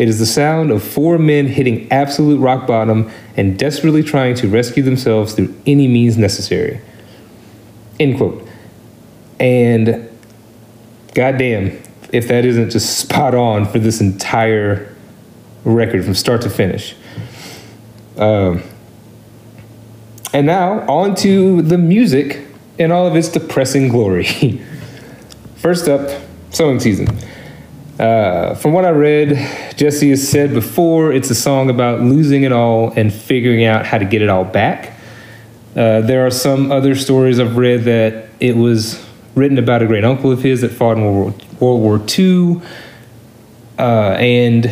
it 0.00 0.08
is 0.08 0.18
the 0.18 0.24
sound 0.24 0.70
of 0.70 0.82
four 0.82 1.18
men 1.18 1.46
hitting 1.46 1.92
absolute 1.92 2.38
rock 2.38 2.66
bottom 2.66 3.10
and 3.36 3.58
desperately 3.58 4.02
trying 4.02 4.34
to 4.36 4.48
rescue 4.48 4.82
themselves 4.82 5.34
through 5.34 5.54
any 5.66 5.86
means 5.88 6.16
necessary. 6.16 6.80
End 7.98 8.16
quote. 8.16 8.48
And 9.38 10.08
goddamn, 11.14 11.82
if 12.12 12.28
that 12.28 12.44
isn't 12.44 12.70
just 12.70 12.98
spot 12.98 13.34
on 13.34 13.66
for 13.66 13.78
this 13.78 14.00
entire 14.00 14.94
record 15.64 16.04
from 16.04 16.14
start 16.14 16.42
to 16.42 16.50
finish. 16.50 16.94
Um, 18.16 18.62
and 20.32 20.46
now, 20.46 20.80
on 20.88 21.14
to 21.16 21.62
the 21.62 21.78
music 21.78 22.46
in 22.78 22.92
all 22.92 23.06
of 23.06 23.16
its 23.16 23.28
depressing 23.28 23.88
glory. 23.88 24.24
First 25.56 25.88
up, 25.88 26.20
sowing 26.50 26.80
season. 26.80 27.08
Uh, 27.98 28.54
from 28.54 28.72
what 28.72 28.84
I 28.84 28.90
read, 28.90 29.36
Jesse 29.76 30.10
has 30.10 30.26
said 30.26 30.54
before, 30.54 31.12
it's 31.12 31.28
a 31.30 31.34
song 31.34 31.68
about 31.68 32.00
losing 32.00 32.44
it 32.44 32.52
all 32.52 32.92
and 32.92 33.12
figuring 33.12 33.64
out 33.64 33.84
how 33.84 33.98
to 33.98 34.06
get 34.06 34.22
it 34.22 34.30
all 34.30 34.44
back. 34.44 34.94
Uh, 35.76 36.00
there 36.00 36.26
are 36.26 36.30
some 36.30 36.72
other 36.72 36.94
stories 36.94 37.38
I've 37.38 37.56
read 37.56 37.82
that 37.84 38.28
it 38.40 38.56
was 38.56 39.04
written 39.34 39.58
about 39.58 39.82
a 39.82 39.86
great 39.86 40.04
uncle 40.04 40.32
of 40.32 40.42
his 40.42 40.62
that 40.62 40.70
fought 40.70 40.96
in 40.96 41.04
World 41.04 41.38
War, 41.38 41.49
World 41.60 41.80
War 41.80 42.02
II. 42.18 42.60
Uh, 43.78 44.16
and, 44.18 44.70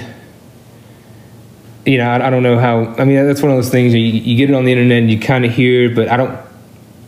you 1.87 1.99
know, 1.99 2.04
I, 2.04 2.26
I, 2.26 2.30
don't 2.30 2.42
know 2.42 2.59
how, 2.59 2.95
I 2.99 3.04
mean, 3.04 3.26
that's 3.26 3.40
one 3.40 3.50
of 3.50 3.57
those 3.57 3.71
things 3.71 3.95
you, 3.95 4.00
you 4.00 4.37
get 4.37 4.50
it 4.50 4.54
on 4.54 4.64
the 4.64 4.73
internet 4.73 4.99
and 4.99 5.11
you 5.11 5.18
kind 5.18 5.45
of 5.45 5.52
hear, 5.52 5.95
but 5.95 6.09
I 6.09 6.16
don't, 6.16 6.38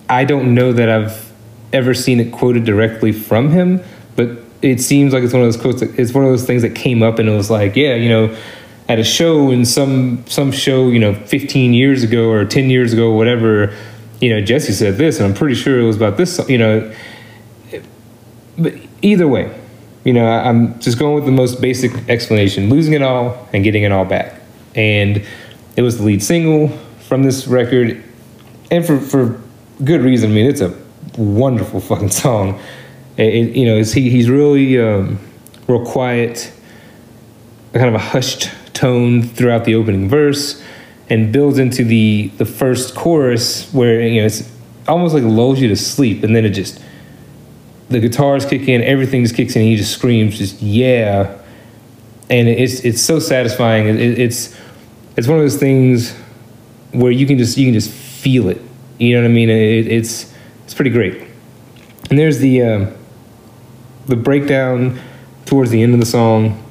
I 0.09 0.25
don't 0.25 0.55
know 0.55 0.73
that 0.73 0.89
I've 0.89 1.33
ever 1.73 1.95
seen 1.95 2.21
it 2.21 2.33
quoted 2.33 2.65
directly 2.65 3.13
from 3.13 3.51
him. 3.51 3.83
But 4.17 4.39
it 4.63 4.81
seems 4.81 5.13
like 5.13 5.23
it's 5.23 5.33
one 5.33 5.43
of 5.43 5.47
those 5.47 5.61
quotes. 5.61 5.81
That, 5.81 5.99
it's 5.99 6.13
one 6.13 6.25
of 6.25 6.31
those 6.31 6.45
things 6.45 6.63
that 6.63 6.75
came 6.75 7.03
up 7.03 7.19
and 7.19 7.29
it 7.29 7.33
was 7.33 7.51
like, 7.51 7.77
yeah, 7.77 7.95
you 7.95 8.09
know, 8.09 8.37
at 8.89 8.99
a 8.99 9.05
show 9.05 9.51
in 9.51 9.65
some 9.65 10.25
some 10.27 10.51
show, 10.51 10.89
you 10.89 10.99
know, 10.99 11.15
15 11.15 11.73
years 11.73 12.03
ago 12.03 12.31
or 12.31 12.45
10 12.45 12.71
years 12.71 12.93
ago, 12.93 13.13
whatever, 13.13 13.75
you 14.21 14.31
know, 14.31 14.41
Jesse 14.41 14.73
said 14.73 14.97
this, 14.97 15.19
and 15.19 15.27
I'm 15.27 15.35
pretty 15.35 15.55
sure 15.55 15.81
it 15.81 15.85
was 15.85 15.97
about 15.97 16.17
this, 16.17 16.41
you 16.49 16.59
know. 16.59 16.93
But 18.59 18.75
either 19.01 19.29
way, 19.29 19.57
you 20.05 20.13
know, 20.13 20.27
I'm 20.27 20.79
just 20.81 20.99
going 20.99 21.15
with 21.15 21.27
the 21.27 21.33
most 21.33 21.61
basic 21.61 22.09
explanation: 22.09 22.71
losing 22.71 22.95
it 22.95 23.03
all 23.03 23.49
and 23.53 23.63
getting 23.63 23.83
it 23.83 23.93
all 23.93 24.05
back. 24.05 24.41
And 24.75 25.25
it 25.77 25.83
was 25.83 25.99
the 25.99 26.05
lead 26.05 26.23
single 26.23 26.69
from 27.01 27.23
this 27.23 27.47
record, 27.47 28.03
and 28.71 28.85
for 28.85 28.99
for 28.99 29.41
good 29.85 30.01
reason. 30.01 30.31
I 30.31 30.35
mean, 30.35 30.47
it's 30.47 30.61
a 30.61 30.77
wonderful 31.17 31.81
fucking 31.81 32.11
song. 32.11 32.61
It, 33.17 33.55
you 33.55 33.67
know, 33.67 33.83
he, 33.83 34.09
he's 34.09 34.31
really 34.31 34.81
um, 34.81 35.19
real 35.67 35.85
quiet, 35.85 36.51
kind 37.75 37.89
of 37.89 37.95
a 37.95 37.99
hushed 37.99 38.51
tone 38.73 39.23
throughout 39.23 39.65
the 39.65 39.75
opening 39.75 40.09
verse, 40.09 40.63
and 41.11 41.33
builds 41.33 41.59
into 41.59 41.85
the 41.85 42.29
the 42.39 42.47
first 42.47 42.95
chorus 42.95 43.71
where 43.75 44.01
you 44.01 44.21
know 44.21 44.27
it's 44.27 44.51
almost 44.89 45.15
like 45.15 45.25
lulls 45.25 45.61
you 45.61 45.69
to 45.69 45.77
sleep, 45.77 46.23
and 46.23 46.35
then 46.35 46.47
it 46.47 46.51
just 46.51 46.81
the 47.91 47.99
guitars 47.99 48.47
kick 48.47 48.69
in, 48.69 48.83
everything 48.83 49.25
just 49.25 49.35
kicks 49.35 49.57
in, 49.57 49.63
and 49.63 49.71
he 49.71 49.77
just 49.77 49.93
screams, 49.93 50.39
just 50.39 50.63
yeah, 50.63 51.37
and 52.31 52.49
it's 52.49 52.81
it's 52.85 53.03
so 53.03 53.19
satisfying. 53.19 53.89
It, 53.89 54.19
it's 54.19 54.57
it's 55.17 55.27
one 55.27 55.39
of 55.39 55.45
those 55.45 55.57
things 55.57 56.17
where 56.93 57.11
you 57.11 57.27
can 57.27 57.37
just 57.37 57.59
you 57.59 57.67
can 57.67 57.75
just 57.75 57.91
feel 57.91 58.49
it. 58.49 58.63
You 58.99 59.17
know 59.17 59.23
what 59.23 59.31
I 59.31 59.35
mean? 59.35 59.51
It, 59.51 59.89
it's 59.89 60.33
it's 60.65 60.73
pretty 60.73 60.91
great. 60.91 61.21
And 62.11 62.19
there's 62.19 62.39
the 62.39 62.63
um, 62.63 62.95
the 64.07 64.17
breakdown 64.17 65.01
towards 65.47 65.71
the 65.71 65.83
end 65.83 65.93
of 65.93 66.01
the 66.01 66.07
song, 66.07 66.65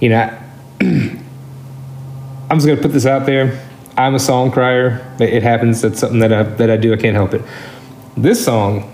you 0.00 0.08
know, 0.10 0.38
I'm 0.80 1.20
just 2.52 2.66
gonna 2.66 2.80
put 2.80 2.92
this 2.92 3.06
out 3.06 3.26
there. 3.26 3.60
I'm 3.96 4.14
a 4.14 4.20
song 4.20 4.52
crier. 4.52 5.16
It 5.18 5.42
happens. 5.42 5.82
That's 5.82 5.98
something 5.98 6.20
that 6.20 6.32
I 6.32 6.44
that 6.44 6.70
I 6.70 6.76
do. 6.76 6.92
I 6.92 6.96
can't 6.96 7.16
help 7.16 7.34
it. 7.34 7.42
This 8.16 8.44
song 8.44 8.93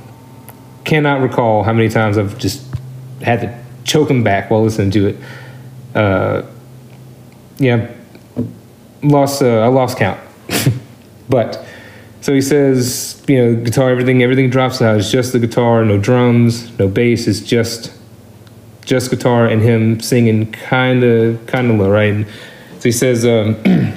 cannot 0.84 1.20
recall 1.20 1.62
how 1.62 1.72
many 1.72 1.88
times 1.88 2.18
I've 2.18 2.38
just 2.38 2.66
had 3.22 3.40
to 3.42 3.64
choke 3.84 4.10
him 4.10 4.22
back 4.22 4.50
while 4.50 4.62
listening 4.62 4.90
to 4.92 5.08
it. 5.08 5.16
Uh, 5.94 6.42
yeah, 7.58 7.90
lost. 9.02 9.42
Uh, 9.42 9.60
I 9.60 9.66
lost 9.66 9.98
count. 9.98 10.20
but 11.28 11.64
so 12.20 12.34
he 12.34 12.42
says, 12.42 13.22
you 13.28 13.38
know, 13.38 13.64
guitar, 13.64 13.90
everything, 13.90 14.22
everything 14.22 14.50
drops 14.50 14.82
out. 14.82 14.98
It's 14.98 15.10
just 15.10 15.32
the 15.32 15.38
guitar, 15.38 15.84
no 15.84 15.96
drums, 15.96 16.78
no 16.78 16.86
bass. 16.86 17.26
It's 17.26 17.40
just, 17.40 17.92
just 18.84 19.10
guitar 19.10 19.46
and 19.46 19.62
him 19.62 20.00
singing 20.00 20.52
kind 20.52 21.02
of, 21.02 21.46
kind 21.46 21.70
of 21.70 21.78
low, 21.78 21.90
right? 21.90 22.12
And 22.12 22.26
so 22.78 22.82
he 22.82 22.92
says, 22.92 23.24
um, 23.24 23.54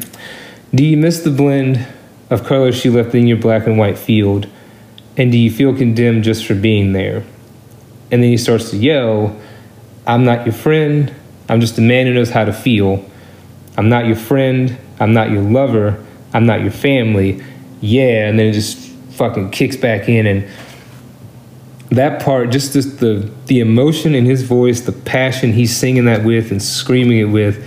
"Do 0.74 0.86
you 0.86 0.96
miss 0.96 1.20
the 1.20 1.32
blend 1.32 1.86
of 2.30 2.46
colors 2.46 2.80
she 2.80 2.90
left 2.90 3.14
in 3.14 3.28
your 3.28 3.38
black 3.38 3.68
and 3.68 3.78
white 3.78 3.98
field? 3.98 4.48
And 5.18 5.32
do 5.32 5.38
you 5.38 5.52
feel 5.52 5.76
condemned 5.76 6.24
just 6.24 6.46
for 6.46 6.56
being 6.56 6.94
there?" 6.94 7.24
And 8.12 8.22
then 8.24 8.30
he 8.30 8.38
starts 8.38 8.72
to 8.72 8.78
yell, 8.78 9.36
"I'm 10.06 10.24
not 10.24 10.46
your 10.46 10.54
friend. 10.54 11.12
I'm 11.50 11.62
just 11.62 11.78
a 11.78 11.82
man 11.82 12.08
who 12.08 12.14
knows 12.14 12.32
how 12.32 12.46
to 12.46 12.54
feel. 12.54 13.04
I'm 13.78 13.90
not 13.90 14.06
your 14.06 14.16
friend. 14.16 14.78
I'm 15.00 15.14
not 15.14 15.32
your 15.32 15.42
lover. 15.42 15.98
I'm 16.34 16.46
not 16.46 16.62
your 16.62 16.72
family." 16.72 17.42
yeah, 17.84 18.30
and 18.30 18.40
then 18.40 18.48
it 18.48 18.54
just 18.54 18.78
fucking 19.12 19.52
kicks 19.52 19.76
back 19.76 20.08
in 20.08 20.26
and 20.26 20.50
that 21.90 22.24
part, 22.24 22.50
just 22.50 22.74
this, 22.74 22.86
the 22.86 23.30
the 23.48 23.60
emotion 23.60 24.16
in 24.16 24.26
his 24.26 24.42
voice, 24.42 24.82
the 24.82 24.94
passion 24.94 25.52
he's 25.52 25.76
singing 25.76 26.06
that 26.06 26.24
with 26.24 26.50
and 26.50 26.64
screaming 26.64 27.20
it 27.20 27.26
with. 27.26 27.64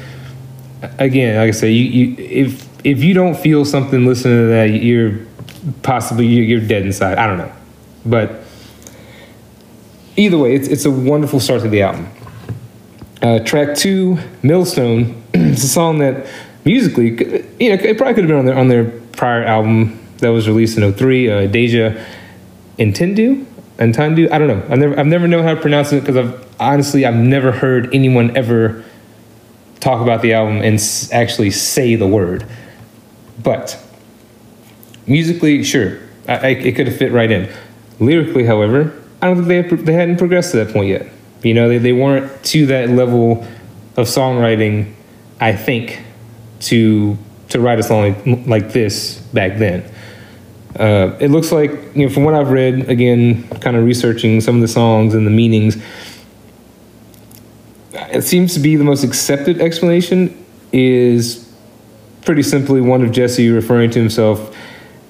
Again, 0.99 1.37
like 1.37 1.49
I 1.49 1.51
say, 1.53 1.71
you, 1.71 1.85
you 1.85 2.17
if 2.19 2.67
if 2.85 3.05
you 3.05 3.13
don't 3.15 3.37
feel 3.37 3.65
something 3.65 4.07
listening 4.07 4.39
to 4.39 4.47
that, 4.49 4.65
you're 4.71 5.19
possibly 5.83 6.27
you're 6.27 6.61
dead 6.61 6.85
inside. 6.87 7.19
I 7.19 7.27
don't 7.27 7.39
know, 7.39 7.53
but 8.05 8.43
either 10.17 10.39
way, 10.39 10.55
it's 10.55 10.69
it's 10.69 10.85
a 10.85 10.91
wonderful 10.91 11.41
start 11.41 11.63
to 11.63 11.69
the 11.69 11.83
album. 11.83 12.09
Uh, 13.23 13.39
track 13.41 13.77
two, 13.77 14.19
Millstone, 14.43 15.23
it's 15.35 15.65
a 15.65 15.69
song 15.69 15.99
that 15.99 16.27
musically, 16.65 17.11
you 17.59 17.71
know, 17.71 17.83
it 17.83 17.97
probably 17.97 18.15
could 18.15 18.25
have 18.25 18.29
been 18.29 18.39
on 18.39 18.45
their 18.47 18.59
on 18.59 18.69
their 18.69 18.85
prior 19.13 19.43
album 19.45 19.99
that 20.19 20.29
was 20.29 20.49
released 20.49 20.79
in 20.79 20.93
03, 20.95 21.31
uh, 21.31 21.47
Deja 21.47 21.91
Intendu, 22.79 23.45
Intendu. 23.79 24.31
I 24.31 24.39
don't 24.39 24.49
know. 24.49 24.63
I've 24.71 24.79
never, 24.79 24.99
I've 25.01 25.07
never 25.07 25.29
known 25.29 25.45
how 25.45 25.55
to 25.55 25.61
pronounce 25.61 25.93
it 25.93 26.01
because 26.01 26.17
I've 26.17 26.47
honestly, 26.61 27.05
I've 27.05 27.15
never 27.17 27.53
heard 27.53 27.95
anyone 27.95 28.37
ever 28.37 28.85
talk 29.81 30.01
about 30.03 30.23
the 30.23 30.33
album 30.35 30.57
and 30.59 30.75
s- 30.77 31.11
actually 31.13 31.51
say 31.51 31.97
the 31.97 32.07
word. 32.07 32.47
But 33.43 33.79
musically, 35.07 35.63
sure, 35.63 35.99
I, 36.29 36.35
I, 36.35 36.49
it 36.49 36.77
could 36.77 36.87
have 36.87 36.97
fit 36.97 37.13
right 37.13 37.31
in. 37.31 37.53
Lyrically, 38.01 38.45
however, 38.45 38.93
I 39.23 39.27
don't 39.27 39.37
think 39.37 39.49
they, 39.49 39.63
had, 39.63 39.87
they 39.87 39.93
hadn't 39.93 40.19
progressed 40.19 40.53
to 40.53 40.65
that 40.65 40.73
point 40.73 40.89
yet. 40.89 41.09
You 41.43 41.55
know, 41.55 41.69
they, 41.69 41.79
they 41.79 41.93
weren't 41.93 42.43
to 42.45 42.67
that 42.67 42.91
level 42.91 43.47
of 43.97 44.07
songwriting, 44.07 44.95
I 45.41 45.55
think, 45.55 46.03
to 46.61 47.17
to 47.49 47.61
write 47.61 47.79
a 47.79 47.83
song 47.83 48.15
like, 48.27 48.47
like 48.47 48.73
this 48.73 49.19
back 49.33 49.59
then. 49.59 49.89
Uh, 50.79 51.17
it 51.21 51.31
looks 51.31 51.53
like, 51.53 51.71
you 51.95 52.07
know, 52.07 52.13
from 52.13 52.25
what 52.25 52.35
I've 52.35 52.51
read, 52.51 52.91
again, 52.91 53.49
kind 53.61 53.77
of 53.77 53.85
researching 53.85 54.41
some 54.41 54.57
of 54.57 54.61
the 54.61 54.69
songs 54.69 55.15
and 55.15 55.27
the 55.27 55.31
meanings, 55.31 55.77
it 57.93 58.23
seems 58.23 58.53
to 58.55 58.61
be 58.61 58.77
the 58.77 58.85
most 58.85 59.05
accepted 59.05 59.61
explanation 59.61 60.45
is 60.73 61.51
pretty 62.23 62.43
simply 62.43 62.81
one 62.81 63.03
of 63.03 63.13
Jesse 63.13 63.49
referring 63.51 63.91
to 63.93 63.99
himself 63.99 64.56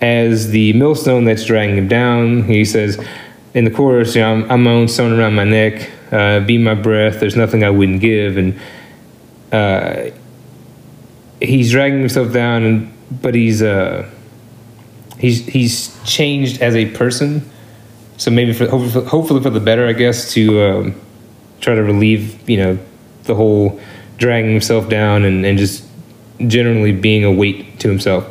as 0.01 0.51
the 0.51 0.73
millstone 0.75 1.25
that's 1.25 1.45
dragging 1.45 1.77
him 1.77 1.89
down. 1.89 2.45
He 2.45 2.65
says 2.65 3.03
in 3.55 3.65
the 3.65 3.71
chorus, 3.71 4.15
you 4.15 4.21
know, 4.21 4.33
I'm, 4.33 4.51
I'm 4.51 4.63
my 4.63 4.71
own 4.71 4.89
stone 4.89 5.19
around 5.19 5.35
my 5.35 5.45
neck, 5.45 5.91
uh, 6.13 6.41
be 6.41 6.59
my 6.59 6.75
breath, 6.75 7.21
there's 7.21 7.37
nothing 7.37 7.65
I 7.65 7.71
wouldn't 7.71 8.01
give. 8.01 8.37
And 8.37 8.61
uh, 9.53 10.11
he's 11.41 11.71
dragging 11.71 12.01
himself 12.01 12.33
down, 12.33 12.65
and 12.65 12.93
but 13.23 13.35
he's 13.35 13.63
uh, 13.63 14.11
he's 15.19 15.47
he's 15.47 15.99
changed 16.05 16.61
as 16.61 16.75
a 16.75 16.87
person. 16.93 17.49
So 18.19 18.31
maybe 18.31 18.53
for 18.53 18.67
hopefully, 18.69 19.07
hopefully 19.07 19.43
for 19.43 19.51
the 19.51 19.61
better, 19.61 19.87
I 19.87 19.93
guess, 19.93 20.33
to 20.33 20.63
um, 20.63 21.01
try 21.61 21.75
to 21.75 21.83
relieve 21.83 22.49
you 22.49 22.57
know 22.57 22.79
the 23.25 23.35
whole 23.35 23.81
dragging 24.19 24.51
himself 24.51 24.89
down 24.89 25.25
and, 25.25 25.45
and 25.45 25.59
just 25.59 25.85
generally 26.47 26.93
being 26.93 27.25
a 27.25 27.33
weight 27.33 27.79
to 27.81 27.89
himself. 27.89 28.27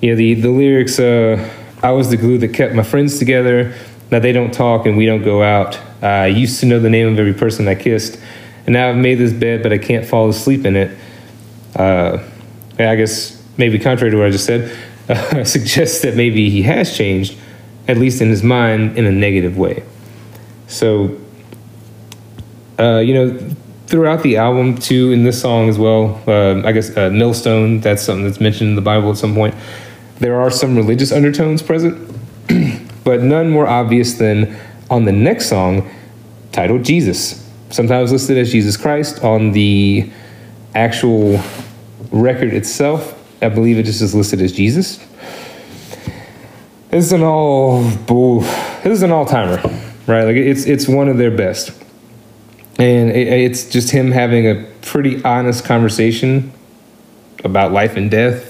You 0.00 0.10
know 0.10 0.16
the 0.16 0.34
the 0.34 0.50
lyrics. 0.50 0.98
Uh, 0.98 1.48
I 1.82 1.92
was 1.92 2.10
the 2.10 2.16
glue 2.16 2.38
that 2.38 2.54
kept 2.54 2.74
my 2.74 2.82
friends 2.82 3.18
together. 3.18 3.74
Now 4.10 4.18
they 4.18 4.32
don't 4.32 4.52
talk 4.52 4.86
and 4.86 4.96
we 4.96 5.06
don't 5.06 5.22
go 5.22 5.42
out. 5.42 5.76
Uh, 6.02 6.06
I 6.06 6.26
used 6.26 6.60
to 6.60 6.66
know 6.66 6.78
the 6.78 6.90
name 6.90 7.08
of 7.08 7.18
every 7.18 7.34
person 7.34 7.68
I 7.68 7.74
kissed, 7.74 8.18
and 8.66 8.72
now 8.72 8.88
I've 8.88 8.96
made 8.96 9.16
this 9.16 9.32
bed, 9.32 9.62
but 9.62 9.72
I 9.72 9.78
can't 9.78 10.06
fall 10.06 10.28
asleep 10.28 10.64
in 10.64 10.76
it. 10.76 10.98
Uh, 11.76 12.18
I 12.78 12.96
guess 12.96 13.42
maybe 13.56 13.78
contrary 13.78 14.10
to 14.10 14.16
what 14.16 14.26
I 14.26 14.30
just 14.30 14.46
said, 14.46 14.76
uh, 15.08 15.44
suggests 15.44 16.00
that 16.02 16.16
maybe 16.16 16.48
he 16.48 16.62
has 16.62 16.96
changed, 16.96 17.36
at 17.86 17.98
least 17.98 18.22
in 18.22 18.30
his 18.30 18.42
mind, 18.42 18.96
in 18.96 19.04
a 19.04 19.12
negative 19.12 19.58
way. 19.58 19.84
So, 20.66 21.18
uh, 22.78 22.98
you 22.98 23.12
know, 23.12 23.54
throughout 23.86 24.22
the 24.22 24.38
album, 24.38 24.78
too, 24.78 25.12
in 25.12 25.24
this 25.24 25.40
song 25.40 25.68
as 25.68 25.78
well, 25.78 26.22
uh, 26.26 26.66
I 26.66 26.72
guess 26.72 26.96
uh, 26.96 27.10
Millstone, 27.10 27.80
that's 27.80 28.02
something 28.02 28.24
that's 28.24 28.40
mentioned 28.40 28.70
in 28.70 28.76
the 28.76 28.82
Bible 28.82 29.10
at 29.10 29.18
some 29.18 29.34
point. 29.34 29.54
There 30.20 30.38
are 30.38 30.50
some 30.50 30.76
religious 30.76 31.12
undertones 31.12 31.62
present, 31.62 32.14
but 33.04 33.22
none 33.22 33.48
more 33.48 33.66
obvious 33.66 34.14
than 34.14 34.54
on 34.90 35.06
the 35.06 35.12
next 35.12 35.48
song 35.48 35.88
titled 36.52 36.84
Jesus. 36.84 37.50
Sometimes 37.70 38.12
listed 38.12 38.36
as 38.36 38.52
Jesus 38.52 38.76
Christ 38.76 39.24
on 39.24 39.52
the 39.52 40.10
actual 40.74 41.40
record 42.12 42.52
itself, 42.52 43.16
I 43.40 43.48
believe 43.48 43.78
it 43.78 43.84
just 43.84 44.02
is 44.02 44.14
listed 44.14 44.42
as 44.42 44.52
Jesus. 44.52 44.98
This 46.90 47.06
is 47.06 47.12
an 47.12 47.22
all. 47.22 47.82
This 47.82 48.92
is 48.92 49.02
an 49.02 49.12
all 49.12 49.24
timer, 49.24 49.56
right? 50.06 50.24
Like 50.24 50.36
it's 50.36 50.66
it's 50.66 50.86
one 50.86 51.08
of 51.08 51.16
their 51.16 51.30
best, 51.30 51.70
and 52.78 53.10
it, 53.10 53.28
it's 53.28 53.64
just 53.70 53.90
him 53.90 54.10
having 54.10 54.46
a 54.46 54.66
pretty 54.82 55.24
honest 55.24 55.64
conversation 55.64 56.52
about 57.42 57.72
life 57.72 57.96
and 57.96 58.10
death 58.10 58.49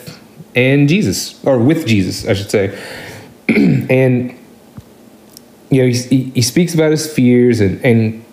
and 0.55 0.89
Jesus, 0.89 1.43
or 1.45 1.59
with 1.59 1.87
Jesus, 1.87 2.27
I 2.27 2.35
should 2.35 2.51
say, 2.51 2.79
and 3.49 4.37
you 5.71 5.83
know 5.83 5.89
he, 5.89 6.31
he 6.31 6.43
speaks 6.43 6.75
about 6.75 6.91
his 6.91 7.13
fears 7.13 7.61
and 7.61 7.85
and 7.85 8.25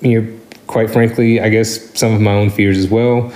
you 0.00 0.20
know 0.20 0.40
quite 0.70 0.88
frankly, 0.88 1.40
I 1.40 1.48
guess 1.48 1.98
some 1.98 2.14
of 2.14 2.20
my 2.20 2.32
own 2.32 2.48
fears 2.48 2.78
as 2.78 2.88
well. 2.88 3.32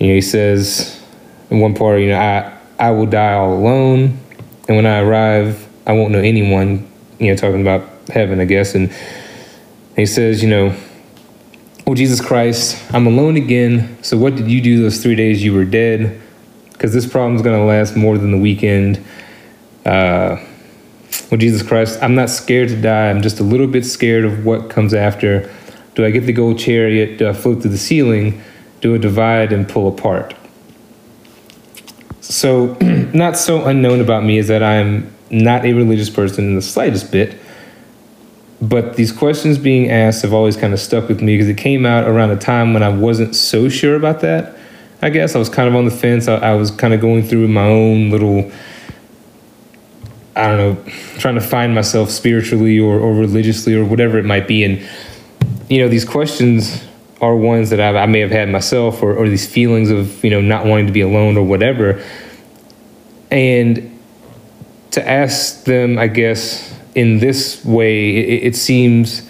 You 0.00 0.08
know, 0.08 0.14
he 0.14 0.20
says 0.20 1.00
in 1.48 1.60
one 1.60 1.74
part, 1.74 2.00
you 2.00 2.08
know, 2.08 2.18
I 2.18 2.58
I 2.78 2.90
will 2.90 3.06
die 3.06 3.34
all 3.34 3.54
alone, 3.54 4.18
and 4.66 4.76
when 4.76 4.84
I 4.84 5.00
arrive, 5.00 5.68
I 5.86 5.92
won't 5.92 6.10
know 6.10 6.18
anyone. 6.18 6.90
You 7.20 7.30
know, 7.30 7.36
talking 7.36 7.60
about 7.60 7.88
heaven, 8.08 8.40
I 8.40 8.44
guess, 8.44 8.74
and 8.74 8.92
he 9.94 10.04
says, 10.04 10.42
you 10.42 10.50
know, 10.50 10.76
oh 11.86 11.94
Jesus 11.94 12.20
Christ, 12.20 12.82
I'm 12.92 13.06
alone 13.06 13.36
again. 13.36 13.96
So 14.02 14.18
what 14.18 14.34
did 14.34 14.50
you 14.50 14.60
do 14.60 14.82
those 14.82 15.00
three 15.00 15.14
days 15.14 15.44
you 15.44 15.54
were 15.54 15.64
dead? 15.64 16.20
Because 16.74 16.92
this 16.92 17.06
problem's 17.06 17.40
gonna 17.40 17.64
last 17.64 17.96
more 17.96 18.18
than 18.18 18.30
the 18.30 18.38
weekend. 18.38 19.02
Uh, 19.86 20.36
well, 21.30 21.38
Jesus 21.38 21.62
Christ, 21.62 21.98
I'm 22.02 22.14
not 22.14 22.30
scared 22.30 22.68
to 22.68 22.80
die. 22.80 23.10
I'm 23.10 23.22
just 23.22 23.40
a 23.40 23.42
little 23.42 23.66
bit 23.66 23.84
scared 23.84 24.24
of 24.24 24.44
what 24.44 24.68
comes 24.70 24.92
after. 24.92 25.52
Do 25.94 26.04
I 26.04 26.10
get 26.10 26.26
the 26.26 26.32
gold 26.32 26.58
chariot? 26.58 27.18
Do 27.18 27.28
I 27.28 27.32
float 27.32 27.62
to 27.62 27.68
the 27.68 27.78
ceiling? 27.78 28.42
Do 28.80 28.94
I 28.94 28.98
divide 28.98 29.52
and 29.52 29.68
pull 29.68 29.88
apart? 29.88 30.34
So, 32.20 32.76
not 33.14 33.36
so 33.36 33.64
unknown 33.64 34.00
about 34.00 34.24
me 34.24 34.38
is 34.38 34.48
that 34.48 34.62
I'm 34.62 35.14
not 35.30 35.64
a 35.64 35.72
religious 35.72 36.10
person 36.10 36.46
in 36.46 36.54
the 36.54 36.62
slightest 36.62 37.12
bit. 37.12 37.38
But 38.60 38.96
these 38.96 39.12
questions 39.12 39.58
being 39.58 39.90
asked 39.90 40.22
have 40.22 40.32
always 40.32 40.56
kind 40.56 40.72
of 40.72 40.80
stuck 40.80 41.08
with 41.08 41.20
me 41.20 41.34
because 41.34 41.48
it 41.48 41.58
came 41.58 41.84
out 41.84 42.08
around 42.08 42.30
a 42.30 42.36
time 42.36 42.72
when 42.72 42.82
I 42.82 42.88
wasn't 42.88 43.36
so 43.36 43.68
sure 43.68 43.94
about 43.94 44.20
that. 44.20 44.53
I 45.04 45.10
guess 45.10 45.34
I 45.34 45.38
was 45.38 45.50
kind 45.50 45.68
of 45.68 45.74
on 45.74 45.84
the 45.84 45.90
fence. 45.90 46.28
I, 46.28 46.36
I 46.36 46.54
was 46.54 46.70
kind 46.70 46.94
of 46.94 47.00
going 47.02 47.24
through 47.24 47.46
my 47.48 47.66
own 47.66 48.08
little, 48.08 48.50
I 50.34 50.48
don't 50.48 50.56
know, 50.56 50.92
trying 51.18 51.34
to 51.34 51.42
find 51.42 51.74
myself 51.74 52.08
spiritually 52.08 52.80
or, 52.80 52.98
or 52.98 53.12
religiously 53.12 53.74
or 53.74 53.84
whatever 53.84 54.16
it 54.16 54.24
might 54.24 54.48
be. 54.48 54.64
And, 54.64 54.82
you 55.68 55.80
know, 55.80 55.88
these 55.88 56.06
questions 56.06 56.82
are 57.20 57.36
ones 57.36 57.68
that 57.68 57.80
I've, 57.80 57.96
i 57.96 58.06
may 58.06 58.20
have 58.20 58.30
had 58.30 58.48
myself 58.48 59.02
or, 59.02 59.14
or 59.14 59.28
these 59.28 59.46
feelings 59.46 59.90
of 59.90 60.24
you 60.24 60.30
know 60.30 60.40
not 60.40 60.64
wanting 60.66 60.86
to 60.86 60.92
be 60.92 61.00
alone 61.00 61.36
or 61.36 61.44
whatever 61.44 62.02
and 63.30 63.98
to 64.90 65.08
ask 65.08 65.64
them 65.64 65.96
i 65.96 66.06
guess 66.06 66.74
in 66.94 67.20
this 67.20 67.64
way 67.64 68.16
it, 68.16 68.48
it 68.48 68.56
seems 68.56 69.22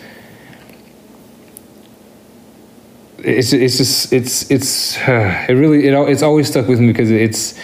it's 3.24 3.52
it's 3.52 3.78
just 3.78 4.12
it's 4.12 4.50
it's 4.50 4.98
uh, 4.98 5.46
it 5.48 5.52
really 5.52 5.86
it, 5.86 5.94
it's 6.08 6.22
always 6.22 6.48
stuck 6.48 6.68
with 6.68 6.80
me 6.80 6.88
because 6.88 7.10
it's 7.10 7.58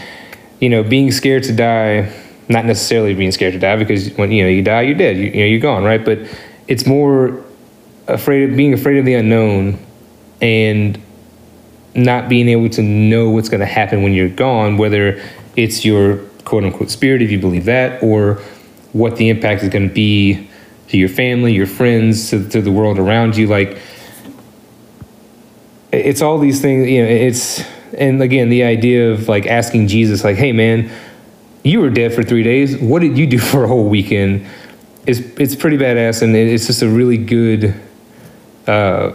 you 0.60 0.68
know 0.68 0.82
being 0.82 1.10
scared 1.10 1.42
to 1.44 1.52
die 1.52 2.12
not 2.48 2.64
necessarily 2.64 3.14
being 3.14 3.30
scared 3.30 3.52
to 3.52 3.58
die 3.58 3.76
because 3.76 4.12
when 4.14 4.32
you 4.32 4.42
know 4.42 4.48
you 4.48 4.62
die 4.62 4.82
you're 4.82 4.96
dead 4.96 5.16
you, 5.16 5.24
you 5.24 5.40
know 5.40 5.46
you're 5.46 5.60
gone 5.60 5.84
right 5.84 6.04
but 6.04 6.18
it's 6.66 6.86
more 6.86 7.44
afraid 8.08 8.50
of 8.50 8.56
being 8.56 8.72
afraid 8.72 8.98
of 8.98 9.04
the 9.04 9.14
unknown 9.14 9.78
and 10.40 11.00
not 11.94 12.28
being 12.28 12.48
able 12.48 12.68
to 12.70 12.82
know 12.82 13.30
what's 13.30 13.48
going 13.48 13.60
to 13.60 13.66
happen 13.66 14.02
when 14.02 14.12
you're 14.12 14.28
gone, 14.28 14.76
whether 14.76 15.22
it's 15.56 15.84
your 15.84 16.18
quote 16.44 16.64
unquote 16.64 16.90
spirit, 16.90 17.22
if 17.22 17.30
you 17.30 17.38
believe 17.38 17.64
that, 17.64 18.02
or 18.02 18.34
what 18.92 19.16
the 19.16 19.28
impact 19.28 19.62
is 19.62 19.68
going 19.68 19.88
to 19.88 19.94
be 19.94 20.48
to 20.88 20.96
your 20.96 21.08
family, 21.08 21.52
your 21.52 21.66
friends, 21.66 22.30
to, 22.30 22.48
to 22.48 22.60
the 22.60 22.72
world 22.72 22.98
around 22.98 23.36
you. 23.36 23.46
Like, 23.46 23.78
it's 25.92 26.22
all 26.22 26.38
these 26.38 26.60
things, 26.60 26.88
you 26.88 27.02
know, 27.02 27.08
it's, 27.08 27.62
and 27.96 28.22
again, 28.22 28.48
the 28.48 28.62
idea 28.62 29.10
of 29.10 29.28
like 29.28 29.46
asking 29.46 29.88
Jesus, 29.88 30.24
like, 30.24 30.36
hey, 30.36 30.52
man, 30.52 30.90
you 31.62 31.80
were 31.80 31.90
dead 31.90 32.14
for 32.14 32.22
three 32.22 32.42
days. 32.42 32.78
What 32.78 33.00
did 33.02 33.18
you 33.18 33.26
do 33.26 33.38
for 33.50 33.64
a 33.64 33.68
whole 33.68 33.88
weekend? 33.88 34.46
It's, 35.06 35.20
it's 35.38 35.56
pretty 35.56 35.78
badass, 35.78 36.22
and 36.22 36.36
it's 36.36 36.66
just 36.66 36.82
a 36.82 36.88
really 36.88 37.16
good, 37.16 37.74
uh, 38.66 39.12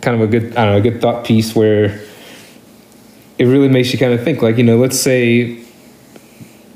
kind 0.00 0.20
of 0.20 0.28
a 0.28 0.30
good 0.30 0.56
I 0.56 0.64
don't 0.64 0.72
know 0.72 0.78
a 0.78 0.80
good 0.80 1.00
thought 1.00 1.24
piece 1.24 1.54
where 1.54 2.00
it 3.38 3.44
really 3.44 3.68
makes 3.68 3.92
you 3.92 3.98
kind 3.98 4.12
of 4.12 4.22
think 4.22 4.42
like 4.42 4.56
you 4.56 4.64
know 4.64 4.76
let's 4.76 4.98
say 4.98 5.62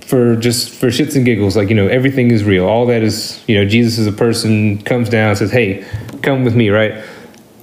for 0.01 0.37
just 0.37 0.71
for 0.71 0.89
shits 0.89 1.17
and 1.17 1.25
giggles 1.25 1.57
like 1.57 1.69
you 1.69 1.75
know 1.75 1.87
everything 1.87 2.31
is 2.31 2.45
real 2.45 2.67
all 2.67 2.87
that 2.87 3.03
is 3.03 3.43
you 3.47 3.57
know 3.57 3.65
Jesus 3.65 3.99
is 3.99 4.07
a 4.07 4.13
person 4.13 4.83
comes 4.83 5.09
down 5.09 5.37
says 5.37 5.51
hey 5.51 5.87
come 6.23 6.45
with 6.45 6.55
me 6.55 6.71
right 6.71 7.05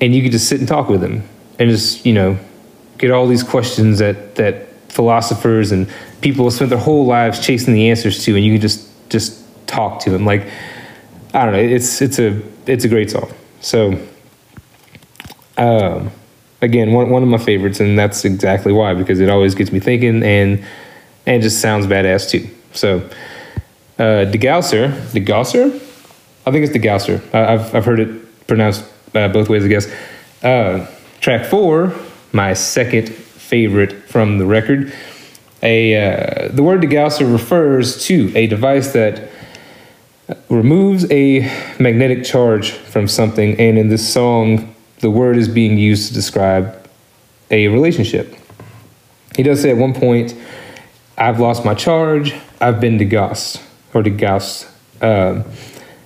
and 0.01 0.15
you 0.15 0.21
could 0.21 0.31
just 0.31 0.47
sit 0.47 0.59
and 0.59 0.67
talk 0.67 0.87
with 0.89 1.03
him 1.03 1.23
and 1.59 1.69
just 1.69 2.05
you 2.05 2.13
know 2.13 2.37
get 2.97 3.11
all 3.11 3.27
these 3.27 3.43
questions 3.43 3.99
that 3.99 4.35
that 4.35 4.67
philosophers 4.91 5.71
and 5.71 5.87
people 6.21 6.45
have 6.45 6.53
spent 6.53 6.69
their 6.69 6.79
whole 6.79 7.05
lives 7.05 7.45
chasing 7.45 7.73
the 7.73 7.89
answers 7.89 8.23
to 8.23 8.35
and 8.35 8.43
you 8.43 8.53
can 8.53 8.61
just 8.61 8.89
just 9.09 9.45
talk 9.67 9.99
to 9.99 10.09
them. 10.09 10.25
like 10.25 10.47
I 11.33 11.45
don't 11.45 11.53
know 11.53 11.59
it's 11.59 12.01
it's 12.01 12.17
a 12.19 12.41
it's 12.65 12.85
a 12.85 12.89
great 12.89 13.11
song 13.11 13.31
so 13.61 13.99
um, 15.59 16.11
again, 16.61 16.93
one, 16.93 17.09
one 17.09 17.21
of 17.21 17.29
my 17.29 17.37
favorites, 17.37 17.79
and 17.79 17.99
that's 17.99 18.25
exactly 18.25 18.71
why 18.71 18.93
because 18.93 19.19
it 19.19 19.29
always 19.29 19.53
gets 19.53 19.71
me 19.71 19.79
thinking 19.79 20.23
and 20.23 20.63
and 21.25 21.43
just 21.43 21.59
sounds 21.59 21.85
badass 21.85 22.29
too. 22.29 22.49
So, 22.73 22.99
uh, 23.97 24.25
DeGausser, 24.31 24.91
DeGausser, 25.11 25.75
I 26.45 26.51
think 26.51 26.65
it's 26.65 26.73
DeGausser. 26.73 27.21
I, 27.33 27.53
I've 27.53 27.75
I've 27.75 27.85
heard 27.85 27.99
it 27.99 28.47
pronounced 28.47 28.85
uh, 29.13 29.27
both 29.27 29.49
ways, 29.49 29.65
I 29.65 29.67
guess. 29.67 29.93
Uh, 30.41 30.87
track 31.19 31.45
four, 31.45 31.93
my 32.31 32.53
second 32.53 33.09
favorite 33.09 34.09
from 34.09 34.37
the 34.37 34.45
record. 34.45 34.93
A 35.61 35.95
uh, 35.95 36.47
the 36.49 36.63
word 36.63 36.81
DeGausser 36.81 37.31
refers 37.31 38.05
to 38.05 38.31
a 38.35 38.47
device 38.47 38.93
that 38.93 39.29
removes 40.49 41.09
a 41.11 41.41
magnetic 41.79 42.23
charge 42.23 42.71
from 42.71 43.07
something, 43.07 43.59
and 43.59 43.77
in 43.77 43.89
this 43.89 44.11
song, 44.11 44.73
the 44.99 45.09
word 45.09 45.37
is 45.37 45.47
being 45.47 45.77
used 45.77 46.09
to 46.09 46.13
describe 46.13 46.87
a 47.51 47.67
relationship. 47.67 48.35
He 49.35 49.43
does 49.43 49.61
say 49.61 49.71
at 49.71 49.77
one 49.77 49.93
point, 49.93 50.35
I've 51.17 51.39
lost 51.39 51.65
my 51.65 51.73
charge, 51.73 52.33
I've 52.61 52.79
been 52.79 52.97
degaussed 52.97 53.61
or 53.93 54.03
degaussed. 54.03 54.69
Um, 55.01 55.45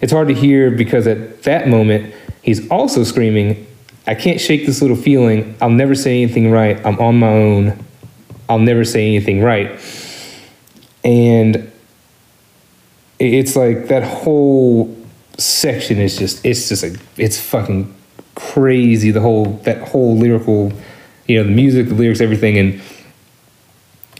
it's 0.01 0.11
hard 0.11 0.27
to 0.27 0.33
hear 0.33 0.71
because 0.71 1.07
at 1.07 1.43
that 1.43 1.67
moment, 1.67 2.13
he's 2.41 2.69
also 2.69 3.03
screaming, 3.03 3.67
I 4.05 4.15
can't 4.15 4.39
shake 4.39 4.65
this 4.65 4.81
little 4.81 4.97
feeling. 4.97 5.55
I'll 5.61 5.69
never 5.69 5.95
say 5.95 6.21
anything 6.21 6.51
right. 6.51 6.83
I'm 6.85 6.99
on 6.99 7.19
my 7.19 7.29
own. 7.29 7.85
I'll 8.49 8.59
never 8.59 8.83
say 8.83 9.07
anything 9.07 9.41
right. 9.41 9.79
And 11.03 11.71
it's 13.19 13.55
like 13.55 13.87
that 13.87 14.03
whole 14.03 14.95
section 15.37 15.97
is 15.97 16.17
just 16.17 16.45
it's 16.45 16.69
just 16.69 16.83
like 16.83 16.93
it's 17.17 17.39
fucking 17.39 17.93
crazy 18.35 19.11
the 19.11 19.21
whole 19.21 19.45
that 19.63 19.77
whole 19.89 20.15
lyrical 20.15 20.71
you 21.27 21.37
know 21.37 21.43
the 21.43 21.51
music 21.55 21.87
the 21.87 21.95
lyrics 21.95 22.21
everything 22.21 22.57
and 22.57 22.81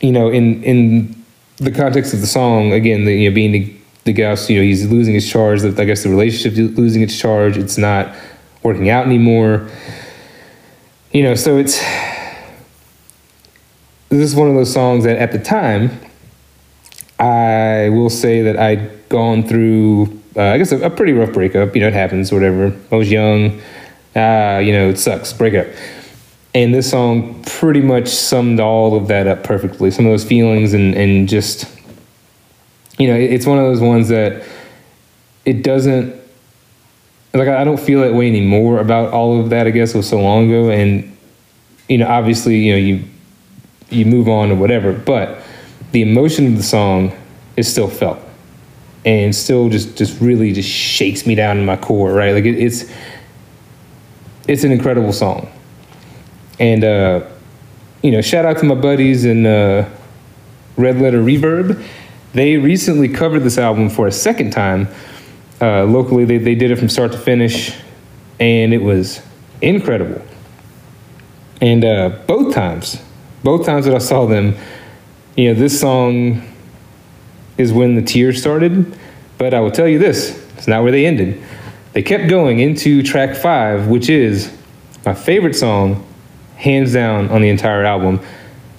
you 0.01 0.11
know 0.11 0.29
in 0.29 0.63
in 0.63 1.23
the 1.57 1.71
context 1.71 2.13
of 2.13 2.21
the 2.21 2.27
song 2.27 2.71
again 2.73 3.05
the, 3.05 3.13
you 3.13 3.29
know 3.29 3.35
being 3.35 3.51
the, 3.51 3.75
the 4.05 4.13
guy 4.13 4.35
you 4.47 4.57
know 4.57 4.63
he's 4.63 4.87
losing 4.87 5.13
his 5.13 5.29
charge 5.29 5.61
that 5.61 5.79
i 5.79 5.85
guess 5.85 6.03
the 6.03 6.09
relationship 6.09 6.75
losing 6.75 7.01
its 7.01 7.17
charge 7.17 7.57
it's 7.57 7.77
not 7.77 8.15
working 8.63 8.89
out 8.89 9.05
anymore 9.05 9.69
you 11.11 11.21
know 11.21 11.35
so 11.35 11.57
it's 11.57 11.79
this 14.09 14.31
is 14.31 14.35
one 14.35 14.47
of 14.47 14.55
those 14.55 14.71
songs 14.71 15.03
that 15.03 15.17
at 15.17 15.31
the 15.31 15.39
time 15.39 15.91
i 17.19 17.89
will 17.89 18.09
say 18.09 18.41
that 18.41 18.57
i'd 18.57 19.09
gone 19.09 19.43
through 19.43 20.19
uh, 20.35 20.41
I 20.41 20.57
guess 20.57 20.71
a, 20.71 20.79
a, 20.81 20.89
pretty 20.89 21.13
rough 21.13 21.31
breakup. 21.31 21.75
You 21.75 21.81
know, 21.81 21.87
it 21.87 21.93
happens, 21.93 22.31
whatever. 22.31 22.75
I 22.91 22.95
was 22.95 23.11
young. 23.11 23.61
Uh, 24.15 24.61
you 24.63 24.71
know, 24.71 24.89
it 24.89 24.97
sucks. 24.97 25.31
Break 25.33 25.53
up. 25.53 25.67
And 26.55 26.73
this 26.73 26.89
song 26.89 27.43
pretty 27.43 27.81
much 27.81 28.07
summed 28.07 28.59
all 28.59 28.95
of 28.95 29.07
that 29.07 29.27
up 29.27 29.43
perfectly. 29.43 29.91
Some 29.91 30.05
of 30.05 30.11
those 30.11 30.23
feelings 30.23 30.73
and, 30.73 30.95
and 30.95 31.27
just, 31.27 31.65
you 32.97 33.07
know, 33.07 33.15
it, 33.15 33.31
it's 33.31 33.45
one 33.45 33.57
of 33.57 33.65
those 33.65 33.79
ones 33.79 34.09
that 34.09 34.43
it 35.45 35.63
doesn't, 35.63 36.15
like, 37.33 37.47
I 37.47 37.63
don't 37.63 37.79
feel 37.79 38.01
that 38.01 38.13
way 38.13 38.27
anymore 38.27 38.79
about 38.79 39.11
all 39.11 39.39
of 39.39 39.49
that, 39.49 39.65
I 39.67 39.71
guess, 39.71 39.93
it 39.93 39.97
was 39.97 40.09
so 40.09 40.21
long 40.21 40.49
ago. 40.49 40.69
And, 40.69 41.15
you 41.89 41.97
know, 41.97 42.07
obviously, 42.07 42.57
you 42.57 42.73
know, 42.73 42.79
you, 42.79 43.03
you 43.89 44.05
move 44.05 44.27
on 44.27 44.51
or 44.51 44.55
whatever, 44.55 44.93
but 44.93 45.43
the 45.91 46.01
emotion 46.01 46.47
of 46.47 46.57
the 46.57 46.63
song 46.63 47.11
is 47.55 47.71
still 47.71 47.87
felt 47.87 48.19
and 49.05 49.35
still 49.35 49.69
just 49.69 49.97
just 49.97 50.19
really 50.21 50.53
just 50.53 50.69
shakes 50.69 51.25
me 51.25 51.35
down 51.35 51.57
in 51.57 51.65
my 51.65 51.75
core 51.75 52.13
right? 52.13 52.33
Like 52.33 52.45
it, 52.45 52.57
it's 52.57 52.91
it's 54.47 54.63
an 54.63 54.71
incredible 54.71 55.13
song. 55.13 55.51
And 56.59 56.83
uh 56.83 57.25
you 58.01 58.11
know 58.11 58.21
shout 58.21 58.45
out 58.45 58.57
to 58.59 58.65
my 58.65 58.75
buddies 58.75 59.25
in 59.25 59.45
uh 59.45 59.89
red 60.77 60.99
letter 60.99 61.21
reverb. 61.21 61.83
They 62.33 62.57
recently 62.57 63.09
covered 63.09 63.41
this 63.41 63.57
album 63.57 63.89
for 63.89 64.07
a 64.07 64.11
second 64.11 64.51
time 64.51 64.87
uh 65.63 65.85
locally 65.85 66.25
they, 66.25 66.37
they 66.37 66.55
did 66.55 66.71
it 66.71 66.77
from 66.77 66.89
start 66.89 67.11
to 67.11 67.17
finish 67.17 67.77
and 68.39 68.73
it 68.73 68.81
was 68.81 69.21
incredible 69.61 70.21
and 71.61 71.85
uh 71.85 72.09
both 72.27 72.53
times 72.53 73.01
both 73.43 73.65
times 73.65 73.85
that 73.85 73.95
i 73.95 73.99
saw 73.99 74.25
them 74.25 74.55
you 75.35 75.47
know 75.47 75.59
this 75.59 75.79
song 75.79 76.41
is 77.57 77.71
when 77.71 77.95
the 77.95 78.01
tears 78.01 78.39
started. 78.39 78.97
But 79.37 79.53
I 79.53 79.59
will 79.59 79.71
tell 79.71 79.87
you 79.87 79.99
this 79.99 80.39
it's 80.57 80.67
not 80.67 80.83
where 80.83 80.91
they 80.91 81.05
ended. 81.05 81.41
They 81.93 82.01
kept 82.01 82.29
going 82.29 82.59
into 82.59 83.03
track 83.03 83.35
five, 83.35 83.87
which 83.87 84.09
is 84.09 84.55
my 85.05 85.13
favorite 85.13 85.55
song, 85.55 86.05
hands 86.55 86.93
down, 86.93 87.29
on 87.29 87.41
the 87.41 87.49
entire 87.49 87.83
album, 87.83 88.19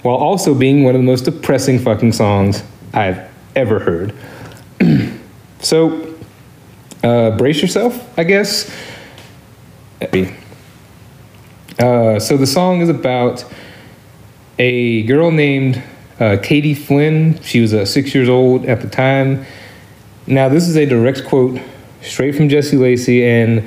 while 0.01 0.15
also 0.15 0.53
being 0.53 0.83
one 0.83 0.95
of 0.95 1.01
the 1.01 1.05
most 1.05 1.21
depressing 1.21 1.79
fucking 1.79 2.11
songs 2.11 2.63
I've 2.93 3.29
ever 3.55 3.79
heard. 3.79 4.13
so, 5.59 6.14
uh, 7.05 7.37
brace 7.37 7.61
yourself, 7.61 8.17
I 8.17 8.23
guess. 8.23 8.75
Uh, 11.79 12.19
so, 12.19 12.37
the 12.37 12.47
song 12.47 12.81
is 12.81 12.89
about 12.89 13.45
a 14.57 15.03
girl 15.03 15.29
named 15.29 15.81
uh, 16.19 16.37
Katie 16.41 16.73
Flynn, 16.73 17.41
she 17.43 17.59
was 17.59 17.73
uh, 17.73 17.85
six 17.85 18.15
years 18.15 18.29
old 18.29 18.65
at 18.65 18.81
the 18.81 18.89
time. 18.89 19.45
Now, 20.25 20.49
this 20.49 20.67
is 20.67 20.75
a 20.77 20.85
direct 20.85 21.25
quote 21.25 21.59
straight 22.01 22.33
from 22.35 22.49
Jesse 22.49 22.77
Lacey, 22.77 23.23
and 23.23 23.59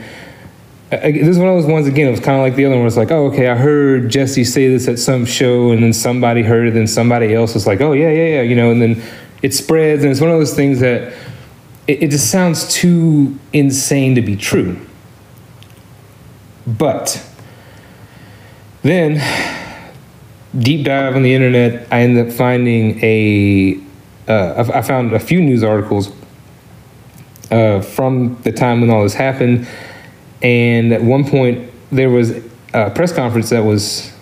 uh, 0.90 0.96
this 0.96 1.28
is 1.28 1.38
one 1.38 1.48
of 1.48 1.54
those 1.56 1.70
ones 1.70 1.86
again. 1.86 2.08
It 2.08 2.12
was 2.12 2.20
kind 2.20 2.38
of 2.38 2.42
like 2.42 2.56
the 2.56 2.64
other 2.64 2.76
one. 2.76 2.86
It's 2.86 2.96
like, 2.96 3.12
oh, 3.12 3.26
okay, 3.26 3.48
I 3.48 3.54
heard 3.54 4.10
Jesse 4.10 4.44
say 4.44 4.68
this 4.68 4.88
at 4.88 4.98
some 4.98 5.26
show, 5.26 5.70
and 5.70 5.82
then 5.82 5.92
somebody 5.92 6.42
heard 6.42 6.66
it, 6.66 6.74
and 6.74 6.90
somebody 6.90 7.34
else 7.34 7.54
was 7.54 7.66
like, 7.66 7.80
oh 7.80 7.92
yeah, 7.92 8.10
yeah, 8.10 8.36
yeah, 8.36 8.42
you 8.42 8.56
know, 8.56 8.72
and 8.72 8.82
then 8.82 9.02
it 9.42 9.54
spreads, 9.54 10.02
and 10.02 10.10
it's 10.10 10.20
one 10.20 10.30
of 10.30 10.38
those 10.38 10.54
things 10.54 10.80
that 10.80 11.12
it, 11.88 12.04
it 12.04 12.10
just 12.10 12.30
sounds 12.30 12.72
too 12.72 13.36
insane 13.52 14.14
to 14.14 14.22
be 14.22 14.36
true. 14.36 14.78
But 16.66 17.26
then 18.82 19.16
deep 20.56 20.84
dive 20.84 21.16
on 21.16 21.22
the 21.22 21.34
internet, 21.34 21.88
I 21.90 22.02
ended 22.02 22.28
up 22.28 22.32
finding 22.32 23.02
a. 23.02 23.80
Uh, 24.28 24.70
I 24.74 24.82
found 24.82 25.14
a 25.14 25.18
few 25.18 25.40
news 25.40 25.64
articles 25.64 26.12
uh, 27.50 27.80
from 27.80 28.38
the 28.42 28.52
time 28.52 28.82
when 28.82 28.90
all 28.90 29.02
this 29.02 29.14
happened, 29.14 29.66
and 30.42 30.92
at 30.92 31.02
one 31.02 31.24
point 31.24 31.70
there 31.90 32.10
was 32.10 32.32
a 32.74 32.90
press 32.90 33.10
conference 33.10 33.48
that 33.48 33.64
was 33.64 34.12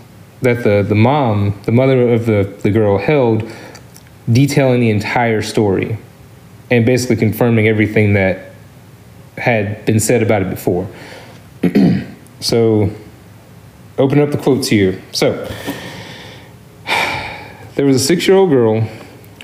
that 0.42 0.62
the 0.62 0.84
the 0.88 0.94
mom, 0.94 1.60
the 1.64 1.72
mother 1.72 2.12
of 2.12 2.26
the 2.26 2.54
the 2.62 2.70
girl, 2.70 2.98
held, 2.98 3.50
detailing 4.30 4.80
the 4.80 4.90
entire 4.90 5.42
story, 5.42 5.98
and 6.70 6.84
basically 6.84 7.16
confirming 7.16 7.68
everything 7.68 8.14
that 8.14 8.52
had 9.36 9.84
been 9.84 10.00
said 10.00 10.22
about 10.22 10.42
it 10.42 10.50
before. 10.50 10.88
so, 12.40 12.90
open 13.98 14.20
up 14.20 14.30
the 14.30 14.38
quotes 14.38 14.68
here. 14.68 15.00
So. 15.12 15.48
There 17.76 17.84
was 17.84 17.96
a 17.96 18.00
six 18.00 18.26
year 18.26 18.38
old 18.38 18.48
girl 18.48 18.88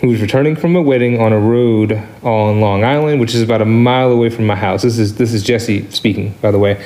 who 0.03 0.09
was 0.09 0.21
returning 0.21 0.57
from 0.57 0.75
a 0.75 0.83
wedding 0.83 1.21
on 1.21 1.33
a 1.33 1.39
road 1.39 1.93
on 2.25 2.61
Long 2.61 2.83
Island, 2.83 3.21
which 3.21 3.37
is 3.37 3.43
about 3.43 3.63
a 3.63 3.65
mile 3.65 4.11
away 4.11 4.31
from 4.31 4.47
my 4.47 4.57
house. 4.57 4.83
This 4.83 4.99
is 4.99 5.15
this 5.15 5.33
is 5.33 5.45
Jesse 5.45 5.89
speaking, 5.91 6.35
by 6.43 6.51
the 6.51 6.59
way. 6.59 6.85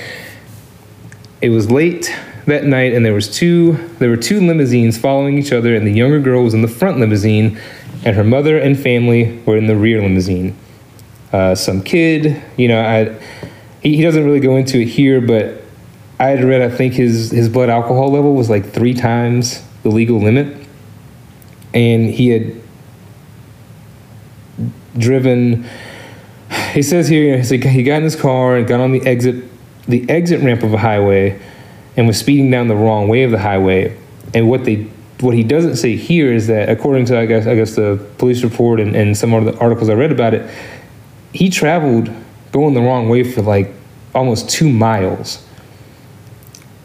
It 1.40 1.48
was 1.48 1.70
late 1.70 2.14
that 2.44 2.64
night, 2.64 2.92
and 2.92 3.06
there 3.06 3.14
was 3.14 3.34
two 3.34 3.72
there 3.98 4.10
were 4.10 4.18
two 4.18 4.40
limousines 4.40 4.98
following 4.98 5.38
each 5.38 5.50
other, 5.50 5.74
and 5.74 5.86
the 5.86 5.92
younger 5.92 6.20
girl 6.20 6.44
was 6.44 6.52
in 6.52 6.60
the 6.60 6.68
front 6.68 6.98
limousine, 6.98 7.58
and 8.04 8.16
her 8.16 8.24
mother 8.24 8.58
and 8.58 8.78
family 8.78 9.38
were 9.46 9.56
in 9.56 9.66
the 9.66 9.76
rear 9.76 10.00
limousine. 10.00 10.56
Uh, 11.32 11.54
some 11.54 11.82
kid, 11.82 12.42
you 12.56 12.68
know, 12.68 12.80
I 12.80 13.18
he, 13.82 13.96
he 13.96 14.02
doesn't 14.02 14.24
really 14.24 14.40
go 14.40 14.56
into 14.56 14.80
it 14.80 14.86
here, 14.86 15.20
but 15.20 15.62
I 16.18 16.28
had 16.28 16.44
read 16.44 16.62
I 16.62 16.74
think 16.74 16.94
his 16.94 17.30
his 17.30 17.48
blood 17.48 17.68
alcohol 17.68 18.10
level 18.10 18.34
was 18.34 18.48
like 18.48 18.70
three 18.70 18.94
times 18.94 19.62
the 19.82 19.90
legal 19.90 20.18
limit 20.18 20.66
and 21.74 22.10
he 22.10 22.28
had 22.28 22.60
driven. 24.96 25.68
He 26.72 26.82
says 26.82 27.08
here 27.08 27.40
he 27.42 27.82
got 27.82 27.96
in 27.96 28.02
his 28.02 28.16
car 28.16 28.56
and 28.56 28.66
got 28.66 28.80
on 28.80 28.92
the 28.92 29.02
exit 29.06 29.44
the 29.86 30.08
exit 30.08 30.42
ramp 30.42 30.62
of 30.62 30.72
a 30.72 30.78
highway 30.78 31.40
and 31.96 32.06
was 32.06 32.18
speeding 32.18 32.50
down 32.50 32.68
the 32.68 32.74
wrong 32.74 33.08
way 33.08 33.22
of 33.22 33.30
the 33.30 33.38
highway. 33.38 33.96
And 34.34 34.48
what 34.48 34.64
they 34.64 34.88
what 35.20 35.34
he 35.34 35.42
doesn't 35.42 35.76
say 35.76 35.96
here 35.96 36.32
is 36.32 36.46
that 36.48 36.68
according 36.68 37.06
to 37.06 37.18
I 37.18 37.26
guess 37.26 37.46
I 37.46 37.54
guess 37.54 37.74
the 37.74 38.04
police 38.18 38.42
report 38.42 38.80
and, 38.80 38.94
and 38.94 39.16
some 39.16 39.32
of 39.32 39.44
the 39.44 39.58
articles 39.58 39.88
I 39.88 39.94
read 39.94 40.12
about 40.12 40.34
it, 40.34 40.50
he 41.32 41.48
traveled 41.48 42.10
going 42.52 42.74
the 42.74 42.80
wrong 42.80 43.08
way 43.08 43.22
for 43.22 43.42
like 43.42 43.72
almost 44.14 44.50
two 44.50 44.68
miles. 44.68 45.44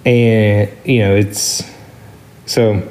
And 0.05 0.71
you 0.85 0.99
know, 0.99 1.15
it's 1.15 1.63
so 2.45 2.87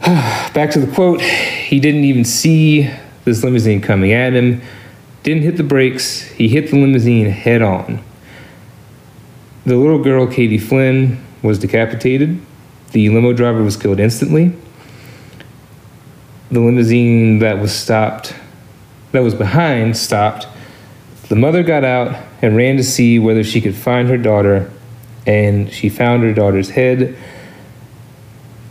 back 0.00 0.70
to 0.70 0.80
the 0.80 0.92
quote 0.94 1.20
he 1.20 1.80
didn't 1.80 2.04
even 2.04 2.24
see 2.24 2.90
this 3.24 3.42
limousine 3.42 3.80
coming 3.80 4.12
at 4.12 4.32
him, 4.32 4.62
didn't 5.22 5.42
hit 5.42 5.56
the 5.56 5.64
brakes, 5.64 6.22
he 6.22 6.48
hit 6.48 6.70
the 6.70 6.80
limousine 6.80 7.26
head 7.26 7.60
on. 7.60 8.02
The 9.64 9.76
little 9.76 10.02
girl, 10.02 10.28
Katie 10.28 10.58
Flynn, 10.58 11.24
was 11.42 11.58
decapitated. 11.58 12.40
The 12.92 13.08
limo 13.10 13.32
driver 13.32 13.62
was 13.62 13.76
killed 13.76 14.00
instantly. 14.00 14.52
The 16.50 16.60
limousine 16.60 17.40
that 17.40 17.58
was 17.58 17.74
stopped, 17.74 18.34
that 19.12 19.20
was 19.20 19.34
behind, 19.34 19.96
stopped. 19.96 20.46
The 21.28 21.36
mother 21.36 21.62
got 21.62 21.84
out 21.84 22.16
and 22.40 22.56
ran 22.56 22.76
to 22.76 22.84
see 22.84 23.18
whether 23.18 23.42
she 23.42 23.60
could 23.60 23.74
find 23.74 24.08
her 24.08 24.18
daughter, 24.18 24.70
and 25.26 25.72
she 25.72 25.88
found 25.88 26.22
her 26.22 26.32
daughter's 26.32 26.70
head 26.70 27.16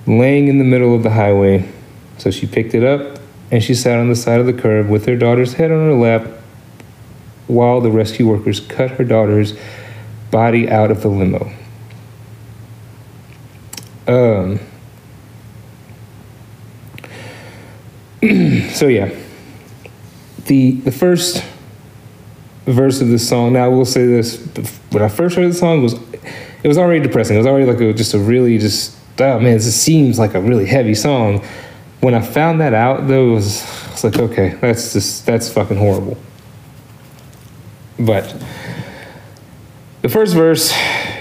laying 0.08 0.48
in 0.48 0.58
the 0.58 0.64
middle 0.64 0.96
of 0.96 1.04
the 1.04 1.10
highway. 1.12 1.70
So 2.18 2.32
she 2.32 2.48
picked 2.48 2.74
it 2.74 2.84
up 2.84 3.20
and 3.52 3.64
she 3.64 3.74
sat 3.74 4.00
on 4.00 4.10
the 4.10 4.16
side 4.16 4.40
of 4.40 4.46
the 4.46 4.54
curb 4.54 4.90
with 4.90 5.06
her 5.06 5.16
daughter's 5.16 5.54
head 5.54 5.72
on 5.72 5.80
her 5.80 5.94
lap 5.94 6.28
while 7.48 7.82
the 7.82 7.92
rescue 7.92 8.28
workers 8.28 8.60
cut 8.60 8.92
her 8.92 9.04
daughter's 9.04 9.54
body 10.32 10.70
out 10.70 10.92
of 10.92 11.02
the 11.02 11.08
limo. 11.08 11.52
Um, 14.08 14.60
so 18.72 18.88
yeah, 18.88 19.14
the 20.46 20.72
the 20.72 20.92
first 20.92 21.44
verse 22.66 23.02
of 23.02 23.10
the 23.10 23.20
song. 23.20 23.54
Now 23.54 23.66
I 23.66 23.68
will 23.68 23.86
say 23.86 24.06
this: 24.06 24.38
when 24.92 25.04
I 25.04 25.10
first 25.10 25.36
heard 25.36 25.50
the 25.50 25.56
song, 25.56 25.82
was 25.84 25.94
it 26.64 26.68
was 26.68 26.78
already 26.78 27.02
depressing. 27.02 27.36
It 27.36 27.40
was 27.40 27.48
already 27.48 27.66
like 27.66 27.80
a, 27.82 27.94
just 27.94 28.14
a 28.14 28.20
really 28.20 28.58
just 28.58 28.98
oh 29.20 29.40
man, 29.40 29.54
this 29.54 29.82
seems 29.82 30.20
like 30.20 30.34
a 30.34 30.42
really 30.42 30.66
heavy 30.66 30.96
song. 30.96 31.44
When 32.02 32.14
I 32.14 32.22
found 32.22 32.62
that 32.62 32.74
out, 32.74 33.08
though, 33.08 33.32
it 33.32 33.34
was, 33.36 33.64
I 33.88 33.92
was 33.92 34.04
like, 34.04 34.18
okay, 34.18 34.50
that's 34.62 34.94
just 34.94 35.26
that's 35.26 35.50
fucking 35.50 35.78
horrible. 35.78 36.18
But 37.98 38.36
the 40.02 40.10
first 40.10 40.36
verse, 40.36 40.74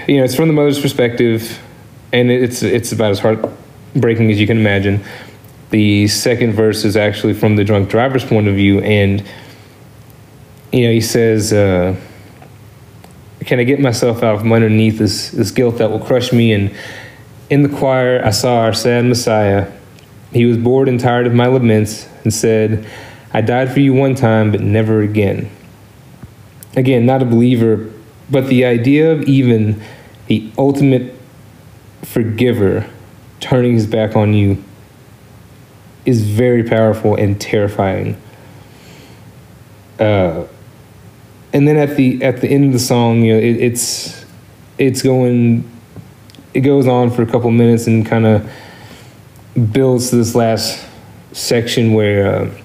you 0.07 0.17
know, 0.17 0.23
it's 0.23 0.35
from 0.35 0.47
the 0.47 0.53
mother's 0.53 0.79
perspective, 0.79 1.59
and 2.15 2.31
it's 2.31 2.63
it's 2.63 2.91
about 2.93 3.11
as 3.11 3.19
heartbreaking 3.19 4.31
as 4.31 4.39
you 4.39 4.47
can 4.47 4.57
imagine. 4.57 5.03
The 5.69 6.07
second 6.07 6.53
verse 6.53 6.85
is 6.85 6.95
actually 6.95 7.33
from 7.33 7.57
the 7.57 7.63
drunk 7.63 7.89
driver's 7.89 8.23
point 8.23 8.47
of 8.47 8.55
view, 8.55 8.79
and 8.79 9.23
you 10.71 10.87
know, 10.87 10.91
he 10.91 11.01
says. 11.01 11.53
Uh, 11.53 11.95
can 13.45 13.59
I 13.59 13.63
get 13.63 13.79
myself 13.79 14.23
out 14.23 14.39
from 14.39 14.51
underneath 14.51 14.97
this, 14.97 15.29
this 15.29 15.51
guilt 15.51 15.77
that 15.77 15.91
will 15.91 15.99
crush 15.99 16.33
me? 16.33 16.51
And 16.51 16.75
in 17.51 17.61
the 17.61 17.69
choir, 17.69 18.19
I 18.25 18.31
saw 18.31 18.61
our 18.61 18.73
sad 18.73 19.05
Messiah. 19.05 19.71
He 20.31 20.45
was 20.45 20.57
bored 20.57 20.89
and 20.89 20.99
tired 20.99 21.27
of 21.27 21.33
my 21.35 21.45
laments 21.45 22.09
and 22.23 22.33
said, 22.33 22.87
I 23.33 23.41
died 23.41 23.71
for 23.71 23.81
you 23.81 23.93
one 23.93 24.15
time, 24.15 24.51
but 24.51 24.61
never 24.61 25.01
again. 25.01 25.51
Again, 26.75 27.05
not 27.05 27.21
a 27.21 27.25
believer, 27.25 27.91
but 28.31 28.47
the 28.47 28.65
idea 28.65 29.11
of 29.11 29.21
even 29.23 29.79
the 30.25 30.49
ultimate 30.57 31.13
forgiver 32.05 32.89
turning 33.39 33.73
his 33.73 33.85
back 33.85 34.15
on 34.15 34.33
you 34.33 34.63
is 36.05 36.21
very 36.23 36.63
powerful 36.63 37.15
and 37.15 37.39
terrifying. 37.39 38.19
Uh, 39.99 40.45
and 41.53 41.67
then 41.67 41.77
at 41.77 41.95
the 41.95 42.23
at 42.23 42.41
the 42.41 42.47
end 42.47 42.65
of 42.65 42.73
the 42.73 42.79
song, 42.79 43.21
you 43.21 43.33
know, 43.33 43.39
it, 43.39 43.57
it's 43.57 44.25
it's 44.77 45.01
going, 45.01 45.69
it 46.53 46.61
goes 46.61 46.85
on 46.85 47.09
for 47.11 47.21
a 47.21 47.25
couple 47.25 47.49
minutes 47.49 47.87
and 47.87 48.05
kind 48.05 48.25
of 48.25 48.51
builds 49.71 50.09
to 50.09 50.17
this 50.17 50.35
last 50.35 50.85
section 51.31 51.93
where. 51.93 52.35
Uh, 52.35 52.61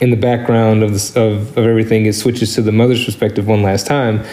in 0.00 0.08
the 0.08 0.16
background 0.16 0.82
of, 0.82 0.94
this, 0.94 1.14
of, 1.14 1.58
of 1.58 1.66
everything, 1.66 2.06
it 2.06 2.14
switches 2.14 2.54
to 2.54 2.62
the 2.62 2.72
mother's 2.72 3.04
perspective 3.04 3.46
one 3.46 3.62
last 3.62 3.86
time 3.86 4.24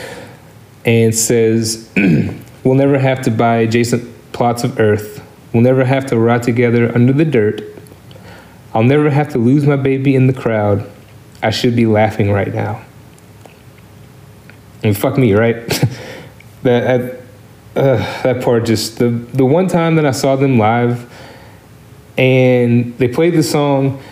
and 0.86 1.14
says, 1.14 1.92
We'll 2.68 2.76
never 2.76 3.00
have 3.00 3.22
to 3.22 3.32
buy 3.32 3.60
adjacent 3.60 4.34
plots 4.34 4.66
of 4.66 4.78
earth. 4.78 5.24
We'll 5.54 5.64
never 5.64 5.86
have 5.86 6.06
to 6.08 6.20
rot 6.20 6.44
together 6.44 6.94
under 6.94 7.14
the 7.14 7.24
dirt. 7.24 7.62
I'll 8.74 8.84
never 8.84 9.10
have 9.10 9.30
to 9.30 9.38
lose 9.38 9.66
my 9.66 9.78
baby 9.78 10.16
in 10.16 10.28
the 10.28 10.34
crowd. 10.34 10.86
I 11.42 11.50
should 11.50 11.78
be 11.78 11.86
laughing 11.86 12.30
right 12.30 12.54
now. 12.54 12.84
And 14.84 14.98
fuck 14.98 15.18
me, 15.18 15.34
right? 15.34 15.66
that 16.64 17.22
uh, 17.78 18.24
that 18.24 18.44
part 18.44 18.66
just 18.66 19.00
the 19.00 19.12
the 19.12 19.46
one 19.46 19.70
time 19.70 19.96
that 19.96 20.06
I 20.06 20.12
saw 20.12 20.36
them 20.36 20.58
live, 20.58 21.10
and 22.18 22.98
they 22.98 23.08
played 23.08 23.34
the 23.34 23.44
song, 23.44 24.04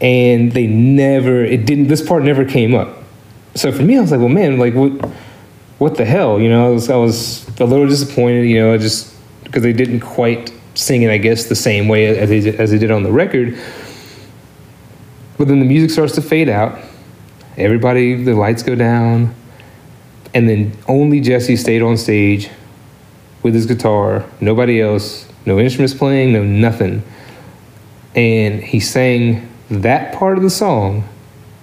and 0.00 0.52
they 0.52 0.66
never 0.66 1.44
it 1.44 1.66
didn't 1.66 1.88
this 1.88 2.00
part 2.00 2.22
never 2.22 2.46
came 2.46 2.74
up. 2.74 2.96
So 3.56 3.70
for 3.70 3.82
me, 3.82 3.98
I 3.98 4.00
was 4.00 4.10
like, 4.10 4.20
well, 4.20 4.30
man, 4.30 4.58
like 4.58 4.72
what 4.72 5.10
what 5.80 5.96
the 5.96 6.04
hell, 6.04 6.38
you 6.38 6.50
know? 6.50 6.66
I 6.66 6.70
was 6.70 6.90
I 6.90 6.96
was 6.96 7.48
a 7.58 7.64
little 7.64 7.88
disappointed, 7.88 8.46
you 8.46 8.60
know, 8.60 8.76
just 8.76 9.14
because 9.44 9.62
they 9.62 9.72
didn't 9.72 10.00
quite 10.00 10.52
sing 10.74 11.02
it, 11.02 11.10
I 11.10 11.16
guess, 11.16 11.46
the 11.46 11.56
same 11.56 11.88
way 11.88 12.06
as 12.06 12.28
they 12.28 12.56
as 12.56 12.70
they 12.70 12.78
did 12.78 12.90
on 12.90 13.02
the 13.02 13.10
record. 13.10 13.58
But 15.38 15.48
then 15.48 15.58
the 15.58 15.64
music 15.64 15.90
starts 15.90 16.14
to 16.16 16.22
fade 16.22 16.50
out. 16.50 16.78
Everybody, 17.56 18.22
the 18.22 18.34
lights 18.34 18.62
go 18.62 18.74
down 18.74 19.34
and 20.34 20.48
then 20.48 20.76
only 20.86 21.20
Jesse 21.20 21.56
stayed 21.56 21.82
on 21.82 21.96
stage 21.96 22.50
with 23.42 23.54
his 23.54 23.66
guitar, 23.66 24.24
nobody 24.40 24.80
else, 24.80 25.26
no 25.46 25.58
instruments 25.58 25.94
playing, 25.94 26.32
no 26.32 26.44
nothing. 26.44 27.02
And 28.14 28.62
he 28.62 28.80
sang 28.80 29.48
that 29.70 30.14
part 30.14 30.36
of 30.36 30.42
the 30.42 30.50
song 30.50 31.08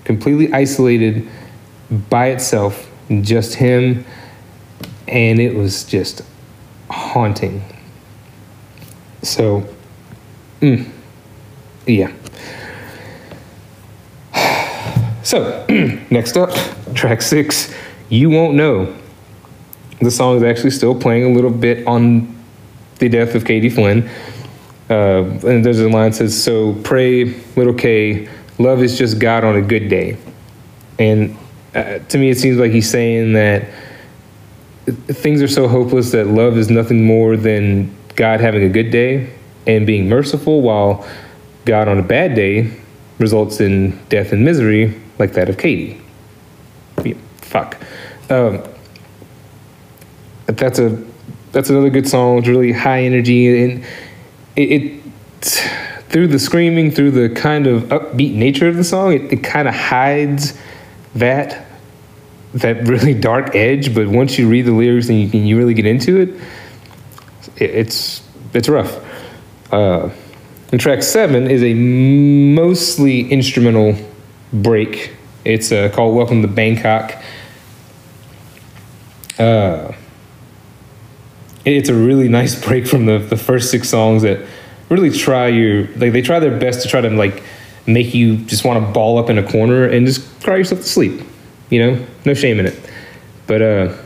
completely 0.06 0.51
isolated 0.51 1.30
by 2.10 2.27
itself, 2.27 2.87
just 3.22 3.56
him, 3.56 4.06
and 5.08 5.39
it 5.39 5.56
was 5.56 5.84
just 5.84 6.22
haunting. 6.89 7.63
So, 9.22 9.67
mm, 10.62 10.89
yeah. 11.86 12.12
So, 15.24 15.65
next 16.10 16.38
up, 16.38 16.52
track 16.93 17.22
six 17.22 17.74
you 18.10 18.30
won't 18.30 18.56
know. 18.56 18.96
The 20.00 20.12
song 20.12 20.38
is 20.38 20.43
actually 20.43 20.72
still 20.72 20.98
playing 21.00 21.32
a 21.32 21.36
little 21.36 21.50
bit 21.50 21.86
on 21.88 22.36
the 23.00 23.10
death 23.10 23.36
of 23.36 23.46
Katie 23.46 23.70
Flynn. 23.70 24.10
Uh, 24.89 25.24
and 25.46 25.65
there's 25.65 25.80
a 25.80 25.89
line 25.89 26.12
that 26.12 26.17
says, 26.17 26.41
So 26.41 26.74
pray, 26.84 27.26
little 27.56 27.74
K, 27.74 28.30
love 28.58 28.82
is 28.82 28.98
just 28.98 29.20
God 29.20 29.43
on 29.43 29.58
a 29.58 29.62
good 29.62 29.89
day. 29.89 30.17
And 31.00 31.38
uh, 31.77 31.99
to 31.99 32.17
me, 32.17 32.29
it 32.29 32.37
seems 32.37 32.57
like 32.57 32.71
he's 32.71 32.89
saying 32.89 33.33
that 33.33 33.67
things 34.85 35.41
are 35.41 35.47
so 35.47 35.67
hopeless 35.67 36.11
that 36.11 36.27
love 36.27 36.57
is 36.57 36.69
nothing 36.69 37.05
more 37.05 37.37
than 37.37 37.95
God 38.15 38.39
having 38.39 38.63
a 38.63 38.69
good 38.69 38.89
day 38.89 39.31
and 39.67 39.85
being 39.85 40.09
merciful, 40.09 40.61
while 40.61 41.07
God 41.65 41.87
on 41.87 41.99
a 41.99 42.03
bad 42.03 42.35
day 42.35 42.73
results 43.19 43.59
in 43.59 44.03
death 44.09 44.31
and 44.31 44.43
misery, 44.43 44.99
like 45.19 45.33
that 45.33 45.49
of 45.49 45.57
Katie. 45.57 46.01
Yeah, 47.03 47.15
fuck. 47.37 47.77
Um, 48.29 48.63
that's 50.47 50.79
a 50.79 51.03
that's 51.51 51.69
another 51.69 51.89
good 51.89 52.07
song. 52.07 52.39
It's 52.39 52.47
really 52.47 52.71
high 52.71 53.03
energy 53.03 53.63
and 53.63 53.83
it, 54.55 54.61
it 54.61 55.03
through 56.09 56.27
the 56.27 56.39
screaming, 56.39 56.89
through 56.89 57.11
the 57.11 57.29
kind 57.29 57.67
of 57.67 57.83
upbeat 57.83 58.33
nature 58.33 58.67
of 58.67 58.75
the 58.75 58.83
song, 58.83 59.13
it, 59.13 59.31
it 59.31 59.43
kind 59.43 59.67
of 59.67 59.75
hides 59.75 60.57
that 61.15 61.66
that 62.53 62.88
really 62.88 63.13
dark 63.13 63.55
edge. 63.55 63.93
But 63.93 64.07
once 64.07 64.38
you 64.38 64.49
read 64.49 64.65
the 64.65 64.71
lyrics 64.71 65.10
and 65.10 65.33
you, 65.33 65.39
you 65.39 65.57
really 65.57 65.73
get 65.73 65.86
into 65.86 66.19
it, 66.21 66.29
it 67.57 67.71
it's 67.71 68.23
it's 68.53 68.69
rough. 68.69 69.03
Uh, 69.71 70.10
and 70.71 70.81
track 70.81 71.03
seven 71.03 71.49
is 71.49 71.63
a 71.63 71.73
mostly 71.73 73.29
instrumental 73.29 73.95
break. 74.51 75.15
It's 75.45 75.71
uh, 75.71 75.89
called 75.93 76.15
"Welcome 76.15 76.41
to 76.41 76.47
Bangkok." 76.47 77.15
Uh, 79.39 79.93
it's 81.65 81.89
a 81.89 81.93
really 81.93 82.27
nice 82.39 82.60
break 82.63 82.88
from 82.88 83.05
the, 83.05 83.19
the 83.19 83.38
first 83.38 83.71
six 83.71 83.89
songs 83.89 84.23
that 84.23 84.45
really 84.89 85.12
try 85.12 85.47
your 85.47 85.88
like 85.95 86.13
they 86.13 86.21
try 86.21 86.39
their 86.39 86.57
best 86.57 86.81
to 86.81 86.88
try 86.88 87.01
to 87.01 87.10
like 87.10 87.43
make 87.86 88.13
you 88.13 88.38
just 88.38 88.65
want 88.65 88.86
to 88.86 88.91
ball 88.91 89.17
up 89.17 89.29
in 89.29 89.38
a 89.38 89.51
corner 89.51 89.86
and 89.86 90.05
just 90.05 90.43
cry 90.43 90.57
yourself 90.57 90.81
to 90.81 90.88
sleep. 90.88 91.21
You 91.69 91.80
know, 91.80 92.06
no 92.25 92.34
shame 92.34 92.60
in 92.60 92.67
it. 92.67 92.80
But 93.45 93.62
uh, 93.62 93.97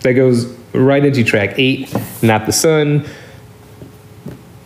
that 0.00 0.12
goes 0.12 0.46
right 0.72 1.04
into 1.04 1.24
track 1.24 1.58
eight, 1.58 1.94
"Not 2.22 2.46
the 2.46 2.52
Sun." 2.52 3.06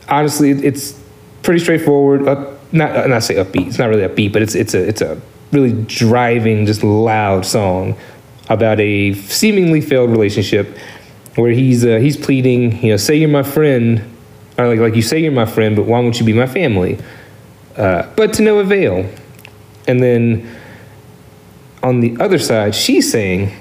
Honestly, 0.08 0.50
it's 0.50 1.00
pretty 1.42 1.60
straightforward. 1.60 2.28
Up, 2.28 2.72
not 2.72 3.08
not 3.08 3.22
say 3.22 3.34
upbeat. 3.34 3.68
It's 3.68 3.78
not 3.78 3.88
really 3.88 4.06
upbeat, 4.06 4.32
but 4.32 4.42
it's 4.42 4.54
it's 4.54 4.74
a 4.74 4.88
it's 4.88 5.00
a 5.00 5.20
really 5.52 5.72
driving, 5.84 6.66
just 6.66 6.82
loud 6.82 7.44
song 7.44 7.96
about 8.48 8.80
a 8.80 9.14
seemingly 9.14 9.80
failed 9.80 10.10
relationship 10.10 10.76
where 11.36 11.52
he's 11.52 11.84
uh, 11.84 11.98
he's 11.98 12.16
pleading, 12.16 12.82
you 12.82 12.90
know, 12.90 12.96
say 12.96 13.16
you're 13.16 13.28
my 13.28 13.42
friend, 13.42 14.02
or 14.58 14.68
like 14.68 14.80
like 14.80 14.94
you 14.94 15.02
say 15.02 15.20
you're 15.20 15.32
my 15.32 15.46
friend, 15.46 15.76
but 15.76 15.86
why 15.86 16.00
won't 16.00 16.18
you 16.18 16.26
be 16.26 16.32
my 16.32 16.46
family? 16.46 16.98
Uh, 17.76 18.06
but 18.16 18.34
to 18.34 18.42
no 18.42 18.58
avail. 18.58 19.08
And 19.88 20.02
then 20.02 20.48
on 21.82 22.00
the 22.00 22.16
other 22.20 22.38
side, 22.38 22.74
she's 22.74 23.10
saying, 23.10 23.52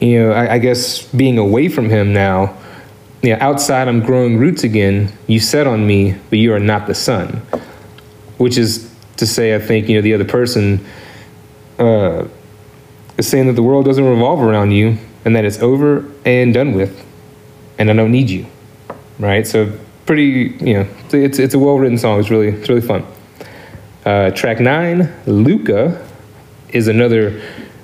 you 0.00 0.20
know, 0.20 0.32
I, 0.32 0.54
I 0.54 0.58
guess 0.58 1.02
being 1.12 1.38
away 1.38 1.68
from 1.68 1.88
him 1.88 2.12
now, 2.12 2.56
you 3.22 3.30
know, 3.30 3.38
outside 3.40 3.88
I'm 3.88 4.00
growing 4.00 4.38
roots 4.38 4.62
again. 4.62 5.12
You 5.26 5.40
set 5.40 5.66
on 5.66 5.86
me, 5.86 6.16
but 6.30 6.38
you 6.38 6.52
are 6.52 6.60
not 6.60 6.86
the 6.86 6.94
sun, 6.94 7.42
which 8.36 8.56
is 8.56 8.94
to 9.16 9.26
say, 9.26 9.54
I 9.54 9.58
think 9.58 9.88
you 9.88 9.96
know 9.96 10.02
the 10.02 10.14
other 10.14 10.24
person. 10.24 10.84
Uh, 11.78 12.28
is 13.16 13.28
saying 13.28 13.48
that 13.48 13.54
the 13.54 13.62
world 13.62 13.84
doesn't 13.84 14.04
revolve 14.04 14.40
around 14.40 14.70
you 14.70 14.96
and 15.24 15.34
that 15.34 15.44
it's 15.44 15.58
over 15.58 16.04
and 16.24 16.54
done 16.54 16.72
with 16.72 17.04
and 17.78 17.90
I 17.90 17.94
don't 17.94 18.12
need 18.12 18.30
you. 18.30 18.46
Right? 19.18 19.46
So 19.46 19.72
pretty, 20.06 20.56
you 20.64 20.74
know, 20.74 20.88
it's 21.12 21.38
it's 21.38 21.54
a 21.54 21.58
well-written 21.58 21.98
song. 21.98 22.20
It's 22.20 22.30
really 22.30 22.48
it's 22.48 22.68
really 22.68 22.80
fun. 22.80 23.04
Uh, 24.04 24.30
track 24.30 24.60
9, 24.60 25.12
Luca 25.26 26.07
is 26.70 26.88
another 26.88 27.40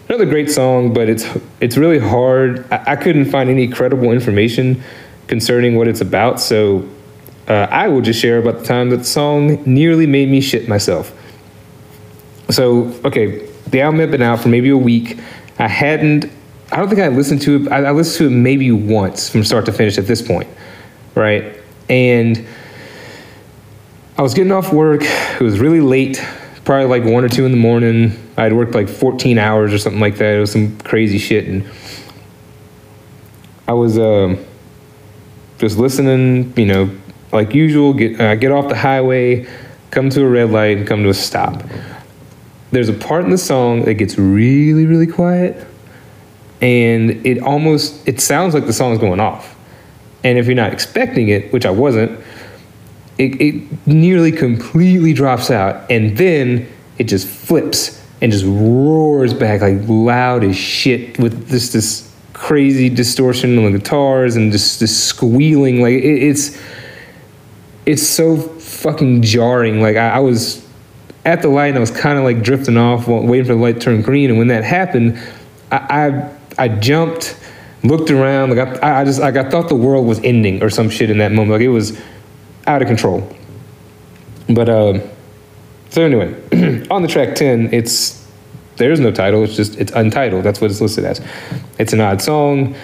another 0.09 0.27
great 0.27 0.51
song, 0.51 0.93
but 0.93 1.09
it's 1.09 1.27
it's 1.61 1.77
really 1.77 1.99
hard. 1.99 2.67
I, 2.73 2.93
I 2.93 2.97
couldn't 2.97 3.27
find 3.27 3.51
any 3.51 3.69
credible 3.69 4.13
information 4.13 4.83
concerning 5.27 5.77
what 5.77 5.89
it's 5.89 6.01
about, 6.01 6.41
so 6.41 6.89
uh, 7.49 7.67
I 7.71 7.89
will 7.89 8.01
just 8.01 8.21
share 8.21 8.39
about 8.39 8.61
the 8.61 8.65
time 8.65 8.91
that 8.91 8.99
the 8.99 9.05
song 9.05 9.63
nearly 9.65 10.07
made 10.07 10.29
me 10.29 10.41
shit 10.41 10.69
myself. 10.69 11.13
So, 12.51 12.93
okay, 13.05 13.47
the 13.69 13.81
album 13.81 14.01
had 14.01 14.11
been 14.11 14.23
out 14.23 14.41
for 14.41 14.49
maybe 14.49 14.69
a 14.71 14.77
week. 14.77 15.19
I 15.59 15.69
hadn't 15.69 16.31
I 16.75 16.79
don't 16.79 16.89
think 16.89 17.01
I 17.01 17.09
listened 17.09 17.43
to 17.43 17.57
it. 17.57 17.73
I, 17.73 17.85
I 17.85 17.91
listened 17.93 18.31
to 18.31 18.35
it 18.35 18.37
maybe 18.37 18.73
once 18.73 19.29
from 19.29 19.45
start 19.45 19.67
to 19.67 19.73
finish 19.73 19.99
at 19.99 20.07
this 20.07 20.21
point, 20.21 20.49
right? 21.15 21.57
And 21.89 22.47
I 24.19 24.23
was 24.23 24.35
getting 24.35 24.53
off 24.53 24.73
work. 24.73 25.03
It 25.03 25.41
was 25.41 25.61
really 25.61 25.81
late, 25.81 26.21
probably 26.65 26.87
like 26.87 27.05
one 27.05 27.25
or 27.25 27.29
two 27.29 27.45
in 27.45 27.53
the 27.53 27.59
morning. 27.59 28.17
I'd 28.37 28.53
worked 28.53 28.75
like 28.75 28.89
14 28.89 29.39
hours 29.39 29.73
or 29.73 29.79
something 29.79 30.01
like 30.01 30.17
that. 30.17 30.35
It 30.35 30.41
was 30.41 30.53
some 30.53 30.79
crazy 30.81 31.19
shit, 31.19 31.47
and 31.47 31.69
I 33.69 33.73
was 33.73 33.99
um, 33.99 34.45
just 35.59 35.79
listening. 35.79 36.53
You 36.57 36.67
know, 36.67 36.91
like 37.33 37.55
usual. 37.55 37.93
Get 37.93 38.21
uh, 38.21 38.35
get 38.35 38.51
off 38.51 38.69
the 38.69 38.77
highway, 38.77 39.47
come 39.91 40.11
to 40.11 40.23
a 40.25 40.29
red 40.29 40.51
light, 40.51 40.79
and 40.79 40.87
come 40.87 41.05
to 41.05 41.11
a 41.11 41.15
stop. 41.15 41.63
There's 42.73 42.89
a 42.89 42.95
part 42.95 43.25
in 43.25 43.31
the 43.31 43.39
song 43.39 43.85
that 43.85 43.95
gets 43.95 44.19
really, 44.19 44.85
really 44.85 45.07
quiet, 45.07 45.65
and 46.61 47.25
it 47.25 47.41
almost 47.41 48.07
it 48.09 48.21
sounds 48.21 48.53
like 48.53 48.67
the 48.67 48.73
song's 48.73 48.99
going 48.99 49.21
off. 49.21 49.55
And 50.25 50.39
if 50.39 50.47
you're 50.47 50.57
not 50.57 50.73
expecting 50.73 51.29
it, 51.29 51.53
which 51.53 51.67
I 51.67 51.71
wasn't, 51.71 52.19
it, 53.19 53.41
it 53.41 53.87
nearly 53.87 54.33
completely 54.33 55.13
drops 55.13 55.53
out, 55.53 55.89
and 55.89 56.17
then 56.17 56.69
it 56.99 57.05
just 57.05 57.29
flips 57.29 58.04
and 58.25 58.33
just 58.33 58.47
roars 58.47 59.35
back 59.35 59.61
like 59.61 59.87
loud 59.87 60.45
as 60.45 60.57
shit 60.57 61.19
with 61.19 61.49
this 61.49 61.75
this 61.75 62.11
crazy 62.33 62.89
distortion 62.89 63.59
on 63.59 63.71
the 63.71 63.79
guitars 63.79 64.35
and 64.35 64.51
just 64.51 64.81
this 64.81 65.05
squealing. 65.05 65.83
Like 65.83 65.93
it, 65.93 66.23
it's 66.23 66.59
it's 67.85 68.03
so 68.03 68.39
fucking 68.39 69.21
jarring. 69.21 69.83
Like 69.83 69.97
I, 69.97 70.09
I 70.09 70.19
was 70.21 70.67
at 71.27 71.43
the 71.43 71.49
light 71.49 71.67
and 71.67 71.77
I 71.77 71.81
was 71.81 71.91
kind 71.91 72.17
of 72.17 72.25
like 72.25 72.43
drifting 72.43 72.79
off, 72.79 73.07
waiting 73.07 73.45
for 73.45 73.53
the 73.53 73.61
light 73.61 73.75
to 73.75 73.81
turn 73.81 74.01
green. 74.01 74.31
And 74.31 74.39
when 74.39 74.49
that 74.49 74.65
happened, 74.65 75.21
I 75.71 75.77
I, 76.57 76.65
I 76.65 76.69
jumped, 76.69 77.39
looked 77.83 78.11
around. 78.11 78.57
Like 78.57 78.83
I, 78.83 79.03
I 79.03 79.05
just 79.05 79.21
like 79.21 79.37
I 79.37 79.51
thought 79.51 79.69
the 79.69 79.75
world 79.75 80.07
was 80.07 80.19
ending 80.21 80.63
or 80.63 80.71
some 80.71 80.89
shit 80.89 81.11
in 81.11 81.19
that 81.19 81.33
moment. 81.33 81.51
Like 81.51 81.61
it 81.61 81.69
was 81.69 82.01
out 82.67 82.81
of 82.81 82.89
control. 82.89 83.37
But 84.49 84.71
uh, 84.71 85.01
so 85.91 86.03
anyway, 86.03 86.35
on 86.91 87.03
the 87.03 87.09
track 87.09 87.35
ten, 87.35 87.73
it's 87.73 88.25
there's 88.77 89.01
no 89.01 89.11
title. 89.11 89.43
It's 89.45 89.57
just 89.57 89.77
it's 89.79 89.93
untitled. 89.93 90.45
That's 90.45 90.61
what 90.61 90.71
it's 90.71 90.81
listed 90.81 91.05
as. 91.05 91.21
It's 91.79 91.93
an 91.93 92.01
odd 92.01 92.23
song. 92.23 92.75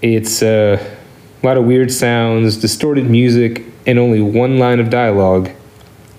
It's 0.00 0.42
uh, 0.42 0.96
a 1.42 1.46
lot 1.46 1.56
of 1.56 1.64
weird 1.64 1.92
sounds, 1.92 2.56
distorted 2.56 3.08
music, 3.08 3.64
and 3.86 3.98
only 3.98 4.20
one 4.20 4.58
line 4.58 4.80
of 4.80 4.90
dialogue. 4.90 5.50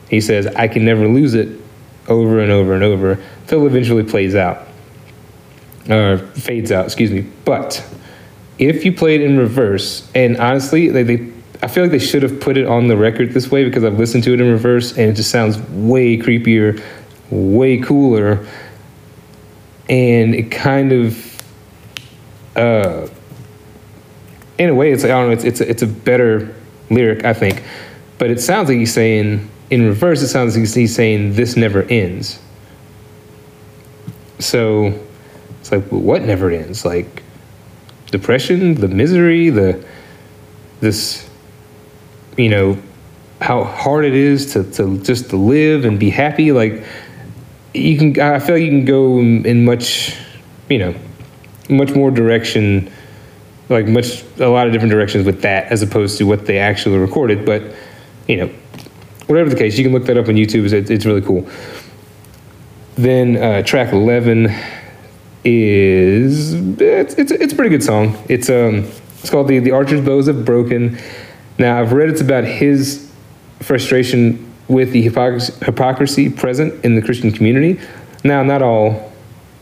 He 0.09 0.21
says, 0.21 0.47
"I 0.47 0.67
can 0.67 0.85
never 0.85 1.07
lose 1.07 1.33
it," 1.33 1.59
over 2.07 2.39
and 2.39 2.51
over 2.51 2.73
and 2.73 2.83
over, 2.83 3.19
until 3.41 3.65
eventually 3.65 4.03
plays 4.03 4.35
out 4.35 4.67
or 5.89 6.17
fades 6.17 6.71
out. 6.71 6.85
Excuse 6.85 7.11
me. 7.11 7.25
But 7.45 7.83
if 8.57 8.85
you 8.85 8.93
play 8.93 9.15
it 9.15 9.21
in 9.21 9.37
reverse, 9.37 10.09
and 10.13 10.37
honestly, 10.37 10.89
they, 10.89 11.03
they 11.03 11.31
I 11.61 11.67
feel 11.67 11.83
like 11.83 11.91
they 11.91 11.99
should 11.99 12.23
have 12.23 12.39
put 12.39 12.57
it 12.57 12.67
on 12.67 12.87
the 12.87 12.97
record 12.97 13.31
this 13.31 13.49
way 13.49 13.63
because 13.63 13.83
I've 13.83 13.97
listened 13.97 14.23
to 14.25 14.33
it 14.33 14.41
in 14.41 14.51
reverse 14.51 14.91
and 14.91 15.09
it 15.09 15.13
just 15.13 15.31
sounds 15.31 15.57
way 15.69 16.17
creepier, 16.17 16.81
way 17.29 17.77
cooler, 17.77 18.45
and 19.89 20.35
it 20.35 20.51
kind 20.51 20.91
of, 20.91 21.41
uh, 22.55 23.07
in 24.57 24.69
a 24.69 24.75
way, 24.75 24.91
it's 24.91 25.03
like, 25.03 25.11
I 25.11 25.15
don't 25.15 25.27
know, 25.27 25.33
it's 25.33 25.43
it's 25.43 25.61
a, 25.61 25.69
it's 25.69 25.81
a 25.81 25.87
better 25.87 26.55
lyric, 26.89 27.25
I 27.25 27.33
think, 27.33 27.63
but 28.17 28.31
it 28.31 28.39
sounds 28.39 28.69
like 28.69 28.77
he's 28.77 28.93
saying 28.93 29.49
in 29.69 29.85
reverse. 29.85 30.21
It 30.21 30.29
sounds 30.29 30.55
like 30.57 30.67
he's 30.67 30.95
saying 30.95 31.33
this 31.33 31.55
never 31.55 31.83
ends. 31.83 32.39
So 34.39 34.99
it's 35.59 35.71
like, 35.71 35.91
well, 35.91 36.01
what 36.01 36.21
never 36.21 36.49
ends? 36.51 36.85
Like 36.85 37.23
depression, 38.11 38.75
the 38.75 38.87
misery, 38.87 39.49
the 39.49 39.85
this 40.79 41.24
you 42.37 42.49
know 42.49 42.77
how 43.41 43.63
hard 43.63 44.05
it 44.05 44.13
is 44.13 44.53
to, 44.53 44.63
to 44.71 44.97
just 44.99 45.29
to 45.29 45.37
live 45.37 45.85
and 45.85 45.99
be 45.99 46.09
happy 46.09 46.51
like 46.51 46.83
you 47.73 47.97
can 47.97 48.19
i 48.19 48.39
feel 48.39 48.55
like 48.55 48.63
you 48.63 48.69
can 48.69 48.85
go 48.85 49.19
in 49.19 49.65
much 49.65 50.17
you 50.69 50.77
know 50.77 50.95
much 51.69 51.91
more 51.93 52.11
direction 52.11 52.91
like 53.69 53.87
much 53.87 54.23
a 54.39 54.47
lot 54.47 54.67
of 54.67 54.73
different 54.73 54.91
directions 54.91 55.25
with 55.25 55.41
that 55.41 55.71
as 55.71 55.81
opposed 55.81 56.17
to 56.17 56.23
what 56.23 56.45
they 56.45 56.57
actually 56.57 56.97
recorded 56.97 57.45
but 57.45 57.63
you 58.27 58.37
know 58.37 58.47
whatever 59.27 59.49
the 59.49 59.55
case 59.55 59.77
you 59.77 59.83
can 59.83 59.91
look 59.91 60.05
that 60.05 60.17
up 60.17 60.27
on 60.27 60.35
youtube 60.35 60.71
it's, 60.71 60.89
it's 60.89 61.05
really 61.05 61.21
cool. 61.21 61.47
Then 62.95 63.35
uh, 63.35 63.61
track 63.63 63.91
11 63.91 64.53
is 65.43 66.53
it's, 66.53 67.13
it's, 67.15 67.31
it's 67.31 67.53
a 67.53 67.55
pretty 67.55 67.69
good 67.69 67.83
song. 67.83 68.17
It's 68.29 68.49
um 68.49 68.89
it's 69.19 69.29
called 69.29 69.47
the 69.47 69.59
the 69.59 69.71
archer's 69.71 70.01
bows 70.01 70.27
have 70.27 70.45
broken 70.45 70.97
now, 71.57 71.79
I've 71.79 71.93
read 71.93 72.09
it's 72.09 72.21
about 72.21 72.43
his 72.43 73.11
frustration 73.61 74.51
with 74.67 74.91
the 74.91 75.01
hypocrisy 75.03 76.29
present 76.29 76.83
in 76.83 76.95
the 76.95 77.01
Christian 77.01 77.31
community. 77.31 77.79
Now, 78.23 78.43
not 78.43 78.61
all, 78.61 79.13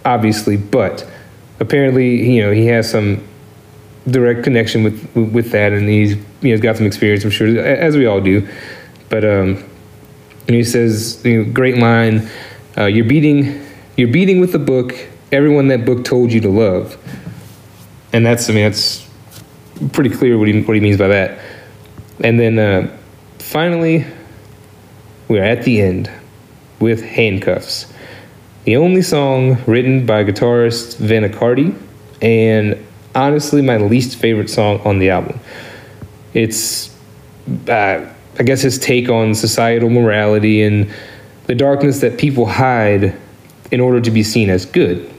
obviously, 0.06 0.58
but 0.58 1.08
apparently, 1.60 2.32
you 2.32 2.42
know, 2.42 2.52
he 2.52 2.68
has 2.68 2.90
some 2.90 3.24
direct 4.08 4.44
connection 4.44 4.84
with 4.84 5.16
with 5.16 5.52
that, 5.52 5.72
and 5.72 5.88
he's 5.88 6.16
you 6.42 6.56
know 6.56 6.62
got 6.62 6.78
some 6.78 6.86
experience, 6.86 7.24
I'm 7.24 7.32
sure, 7.32 7.60
as 7.60 7.96
we 7.96 8.06
all 8.06 8.22
do. 8.22 8.48
But 9.10 9.24
um, 9.26 9.64
he 10.48 10.64
says, 10.64 11.24
you 11.24 11.44
know, 11.44 11.52
great 11.52 11.78
line, 11.78 12.30
uh, 12.78 12.86
you're 12.86 13.06
beating, 13.06 13.66
you're 13.98 14.12
beating 14.12 14.40
with 14.40 14.52
the 14.52 14.60
book 14.60 14.96
everyone 15.32 15.68
that 15.68 15.84
book 15.86 16.06
told 16.06 16.32
you 16.32 16.40
to 16.42 16.50
love, 16.50 16.98
and 18.14 18.26
that's 18.26 18.50
I 18.50 18.54
mean 18.54 18.64
that's 18.64 19.08
pretty 19.92 20.10
clear 20.10 20.38
what 20.38 20.48
he 20.48 20.62
what 20.62 20.76
he 20.76 20.80
means 20.80 20.98
by 20.98 21.10
that. 21.10 21.40
And 22.24 22.40
then 22.40 22.58
uh, 22.58 22.98
finally, 23.38 24.06
we're 25.28 25.44
at 25.44 25.64
the 25.64 25.82
end 25.82 26.10
with 26.80 27.04
Handcuffs, 27.04 27.92
the 28.64 28.78
only 28.78 29.02
song 29.02 29.58
written 29.68 30.06
by 30.06 30.24
guitarist 30.24 30.98
Vin 30.98 31.26
Accardi, 31.26 31.78
and 32.22 32.84
honestly, 33.14 33.62
my 33.62 33.76
least 33.76 34.18
favorite 34.18 34.50
song 34.50 34.80
on 34.86 35.00
the 35.00 35.10
album. 35.10 35.38
It's, 36.34 36.96
uh, 37.68 38.08
I 38.40 38.44
guess, 38.44 38.62
his 38.62 38.80
take 38.80 39.10
on 39.10 39.36
societal 39.36 39.90
morality 39.90 40.64
and 40.64 40.90
the 41.48 41.56
darkness 41.56 42.00
that 42.00 42.18
people 42.18 42.46
hide 42.46 43.18
in 43.70 43.82
order 43.82 44.00
to 44.00 44.12
be 44.12 44.24
seen 44.24 44.50
as 44.50 44.66
good. 44.66 45.12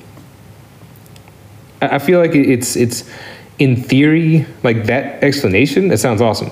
I 1.82 1.98
feel 1.98 2.18
like 2.18 2.34
it's 2.34 2.76
it's 2.76 3.04
in 3.58 3.76
theory 3.76 4.46
like 4.62 4.86
that 4.86 5.22
explanation. 5.22 5.90
It 5.90 5.98
sounds 5.98 6.22
awesome 6.22 6.50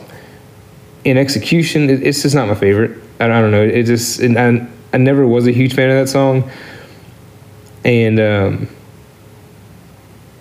in 1.04 1.18
execution, 1.18 1.90
it, 1.90 2.02
it's 2.02 2.22
just 2.22 2.34
not 2.34 2.48
my 2.48 2.54
favorite. 2.54 3.02
I, 3.20 3.24
I 3.24 3.40
don't 3.40 3.50
know. 3.50 3.62
It 3.62 3.84
just 3.84 4.20
it, 4.20 4.36
I, 4.36 4.66
I 4.92 4.98
never 4.98 5.26
was 5.26 5.46
a 5.46 5.52
huge 5.52 5.74
fan 5.74 5.90
of 5.90 5.96
that 5.96 6.10
song, 6.10 6.50
and 7.84 8.20
um, 8.20 8.68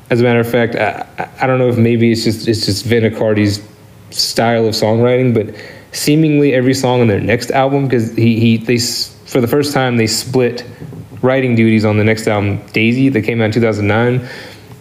as 0.09 0.19
a 0.19 0.23
matter 0.23 0.39
of 0.39 0.49
fact, 0.49 0.75
I, 0.75 1.29
I 1.41 1.47
don't 1.47 1.59
know 1.59 1.69
if 1.69 1.77
maybe 1.77 2.11
it's 2.11 2.23
just 2.23 2.47
it's 2.47 2.65
just 2.65 2.85
Vin 2.85 3.03
Accardi's 3.03 3.65
style 4.09 4.67
of 4.67 4.73
songwriting, 4.73 5.33
but 5.33 5.55
seemingly 5.93 6.53
every 6.53 6.73
song 6.73 7.01
on 7.01 7.07
their 7.07 7.19
next 7.19 7.51
album 7.51 7.85
because 7.85 8.15
he 8.15 8.39
he 8.39 8.57
they 8.57 8.77
for 8.77 9.41
the 9.41 9.47
first 9.47 9.73
time 9.73 9.97
they 9.97 10.07
split 10.07 10.65
writing 11.21 11.55
duties 11.55 11.85
on 11.85 11.97
the 11.97 12.03
next 12.03 12.27
album 12.27 12.65
Daisy 12.67 13.09
that 13.09 13.21
came 13.21 13.41
out 13.41 13.45
in 13.45 13.51
2009 13.51 14.27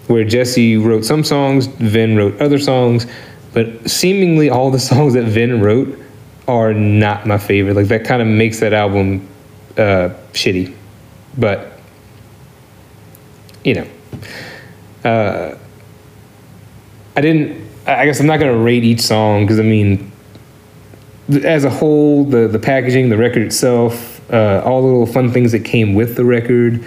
where 0.06 0.24
Jesse 0.24 0.76
wrote 0.76 1.04
some 1.04 1.22
songs, 1.22 1.66
Vin 1.66 2.16
wrote 2.16 2.40
other 2.40 2.58
songs, 2.58 3.06
but 3.52 3.88
seemingly 3.90 4.50
all 4.50 4.70
the 4.70 4.78
songs 4.90 5.14
that 5.14 5.24
Vin 5.24 5.60
wrote 5.60 5.98
are 6.48 6.74
not 6.74 7.26
my 7.26 7.38
favorite. 7.38 7.76
Like 7.76 7.86
that 7.88 8.04
kind 8.04 8.20
of 8.20 8.28
makes 8.28 8.60
that 8.60 8.72
album 8.72 9.26
uh, 9.76 10.10
shitty. 10.32 10.74
But 11.38 11.72
you 13.64 13.74
know, 13.74 13.86
uh, 15.04 15.56
I 17.16 17.20
didn't. 17.20 17.68
I 17.86 18.04
guess 18.04 18.20
I'm 18.20 18.26
not 18.26 18.38
gonna 18.38 18.56
rate 18.56 18.84
each 18.84 19.00
song 19.00 19.44
because 19.44 19.58
I 19.58 19.62
mean, 19.62 20.12
as 21.44 21.64
a 21.64 21.70
whole, 21.70 22.24
the 22.24 22.48
the 22.48 22.58
packaging, 22.58 23.08
the 23.08 23.16
record 23.16 23.42
itself, 23.42 24.20
uh, 24.32 24.62
all 24.64 24.82
the 24.82 24.88
little 24.88 25.06
fun 25.06 25.32
things 25.32 25.52
that 25.52 25.64
came 25.64 25.94
with 25.94 26.16
the 26.16 26.24
record. 26.24 26.84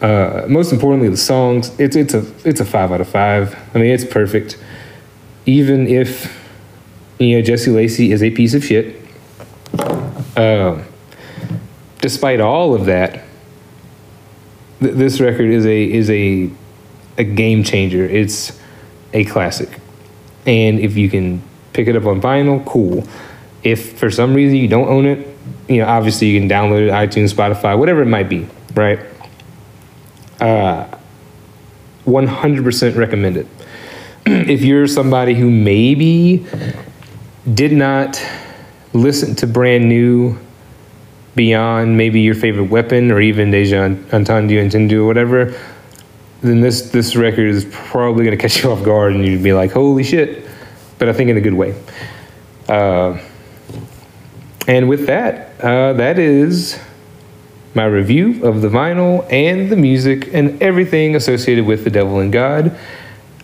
Uh, 0.00 0.44
most 0.48 0.72
importantly, 0.72 1.08
the 1.08 1.16
songs. 1.16 1.72
It's 1.80 1.96
it's 1.96 2.14
a 2.14 2.24
it's 2.44 2.60
a 2.60 2.64
five 2.64 2.92
out 2.92 3.00
of 3.00 3.08
five. 3.08 3.56
I 3.74 3.78
mean, 3.78 3.90
it's 3.90 4.04
perfect 4.04 4.58
even 5.46 5.86
if 5.86 6.40
you 7.18 7.36
know 7.36 7.42
Jesse 7.42 7.70
Lacey 7.70 8.12
is 8.12 8.22
a 8.22 8.30
piece 8.30 8.54
of 8.54 8.64
shit, 8.64 8.96
uh, 10.36 10.82
despite 12.00 12.40
all 12.40 12.74
of 12.74 12.86
that, 12.86 13.24
th- 14.80 14.94
this 14.94 15.20
record 15.20 15.50
is 15.50 15.66
a 15.66 15.84
is 15.84 16.10
a 16.10 16.50
a 17.18 17.24
game 17.24 17.62
changer. 17.62 18.04
It's 18.04 18.58
a 19.12 19.24
classic, 19.24 19.80
and 20.46 20.80
if 20.80 20.96
you 20.96 21.10
can 21.10 21.42
pick 21.72 21.88
it 21.88 21.96
up 21.96 22.06
on 22.06 22.20
vinyl, 22.20 22.64
cool. 22.64 23.06
If 23.62 23.98
for 23.98 24.10
some 24.10 24.34
reason 24.34 24.56
you 24.56 24.68
don't 24.68 24.88
own 24.88 25.06
it, 25.06 25.26
you 25.68 25.78
know 25.78 25.86
obviously 25.86 26.28
you 26.28 26.40
can 26.40 26.48
download 26.48 26.88
it, 26.88 26.90
iTunes, 26.90 27.32
Spotify, 27.32 27.78
whatever 27.78 28.02
it 28.02 28.06
might 28.06 28.28
be, 28.28 28.46
right? 28.74 28.98
Uh, 30.40 30.86
100% 32.06 32.96
recommend 32.96 33.36
it. 33.36 33.46
if 34.26 34.62
you're 34.62 34.86
somebody 34.86 35.34
who 35.34 35.50
maybe 35.50 36.46
did 37.52 37.72
not 37.72 38.22
listen 38.94 39.34
to 39.34 39.46
brand 39.46 39.86
new 39.86 40.38
beyond 41.34 41.96
maybe 41.98 42.20
your 42.20 42.34
favorite 42.34 42.70
weapon 42.70 43.10
or 43.10 43.20
even 43.20 43.50
Deja 43.50 43.88
Entendu 43.88 44.52
Entendu 44.52 45.02
or 45.02 45.06
whatever, 45.06 45.54
then 46.40 46.62
this 46.62 46.90
this 46.90 47.16
record 47.16 47.48
is 47.48 47.66
probably 47.70 48.24
going 48.24 48.36
to 48.36 48.40
catch 48.40 48.62
you 48.62 48.72
off 48.72 48.82
guard 48.82 49.12
and 49.12 49.26
you'd 49.26 49.42
be 49.42 49.52
like, 49.52 49.72
holy 49.72 50.04
shit. 50.04 50.48
But 50.98 51.10
I 51.10 51.12
think 51.12 51.28
in 51.28 51.36
a 51.36 51.42
good 51.42 51.52
way. 51.52 51.74
Uh, 52.66 53.18
and 54.66 54.88
with 54.88 55.06
that, 55.06 55.60
uh, 55.60 55.92
that 55.94 56.18
is 56.18 56.80
my 57.74 57.84
review 57.84 58.42
of 58.42 58.62
the 58.62 58.68
vinyl 58.68 59.30
and 59.30 59.68
the 59.68 59.76
music 59.76 60.32
and 60.32 60.62
everything 60.62 61.14
associated 61.14 61.66
with 61.66 61.84
The 61.84 61.90
Devil 61.90 62.20
and 62.20 62.32
God. 62.32 62.78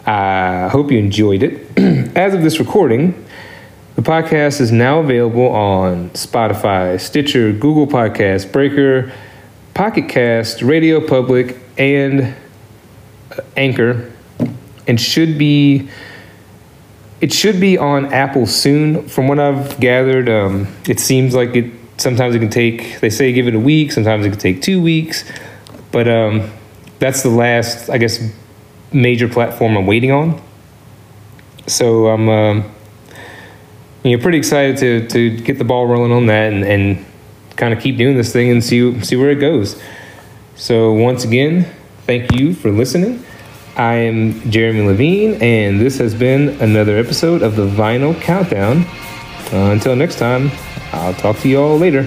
I 0.07 0.69
hope 0.69 0.91
you 0.91 0.99
enjoyed 0.99 1.43
it. 1.43 1.79
As 2.17 2.35
of 2.35 2.43
this 2.43 2.59
recording, 2.59 3.27
the 3.97 4.03
podcast 4.03 4.61
is 4.61 4.73
now 4.73 5.01
available 5.01 5.49
on 5.49 6.11
Spotify, 6.11 6.99
Stitcher, 6.99 7.53
Google 7.53 7.87
Podcasts, 7.87 8.51
Breaker, 8.51 9.13
Pocket 9.75 10.09
Cast, 10.09 10.63
Radio 10.63 11.07
Public, 11.07 11.59
and 11.77 12.35
Anchor, 13.57 14.11
and 14.87 15.01
should 15.01 15.39
be 15.39 15.89
it 17.21 17.33
should 17.33 17.61
be 17.61 17.77
on 17.77 18.07
Apple 18.13 18.47
soon. 18.47 19.07
From 19.07 19.29
what 19.29 19.39
I've 19.39 19.79
gathered, 19.79 20.29
um, 20.29 20.69
it 20.89 20.99
seems 20.99 21.35
like 21.35 21.55
it. 21.55 21.73
Sometimes 21.99 22.35
it 22.35 22.39
can 22.39 22.49
take. 22.49 23.01
They 23.01 23.11
say 23.11 23.31
give 23.33 23.47
it 23.47 23.55
a 23.55 23.61
week. 23.61 23.93
Sometimes 23.93 24.25
it 24.25 24.31
can 24.31 24.39
take 24.39 24.63
two 24.63 24.81
weeks, 24.81 25.31
but 25.93 26.09
um, 26.09 26.51
that's 26.99 27.23
the 27.23 27.29
last, 27.29 27.91
I 27.91 27.99
guess, 27.99 28.19
major 28.93 29.29
platform 29.29 29.77
I'm 29.77 29.87
waiting 29.87 30.11
on. 30.11 30.41
So 31.67 32.09
I'm, 32.09 32.29
um, 32.29 32.73
you 34.03 34.17
know, 34.17 34.23
pretty 34.23 34.39
excited 34.39 34.77
to 34.79 35.09
to 35.09 35.41
get 35.43 35.59
the 35.59 35.65
ball 35.65 35.87
rolling 35.87 36.13
on 36.13 36.27
that 36.27 36.53
and, 36.53 36.65
and 36.65 37.05
kind 37.57 37.75
of 37.75 37.81
keep 37.81 37.97
doing 37.97 38.17
this 38.17 38.33
thing 38.33 38.51
and 38.51 38.63
see 38.63 39.01
see 39.03 39.17
where 39.17 39.31
it 39.31 39.41
goes. 39.41 39.81
So 40.57 40.93
once 40.93 41.25
again, 41.25 41.67
thank 42.07 42.33
you 42.33 42.55
for 42.55 42.71
listening. 42.71 43.25
I 43.77 43.95
am 43.95 44.51
Jeremy 44.51 44.83
Levine, 44.83 45.35
and 45.41 45.81
this 45.81 45.99
has 45.99 46.15
been 46.15 46.51
another 46.61 46.99
episode 46.99 47.43
of 47.43 47.57
the 47.57 47.67
Vinyl 47.67 48.21
Countdown. 48.21 48.85
Uh, 49.53 49.71
until 49.73 49.97
next 49.97 50.19
time, 50.19 50.51
I'll 50.93 51.15
talk 51.15 51.39
to 51.39 51.49
you 51.49 51.61
all 51.61 51.79
later. 51.79 52.07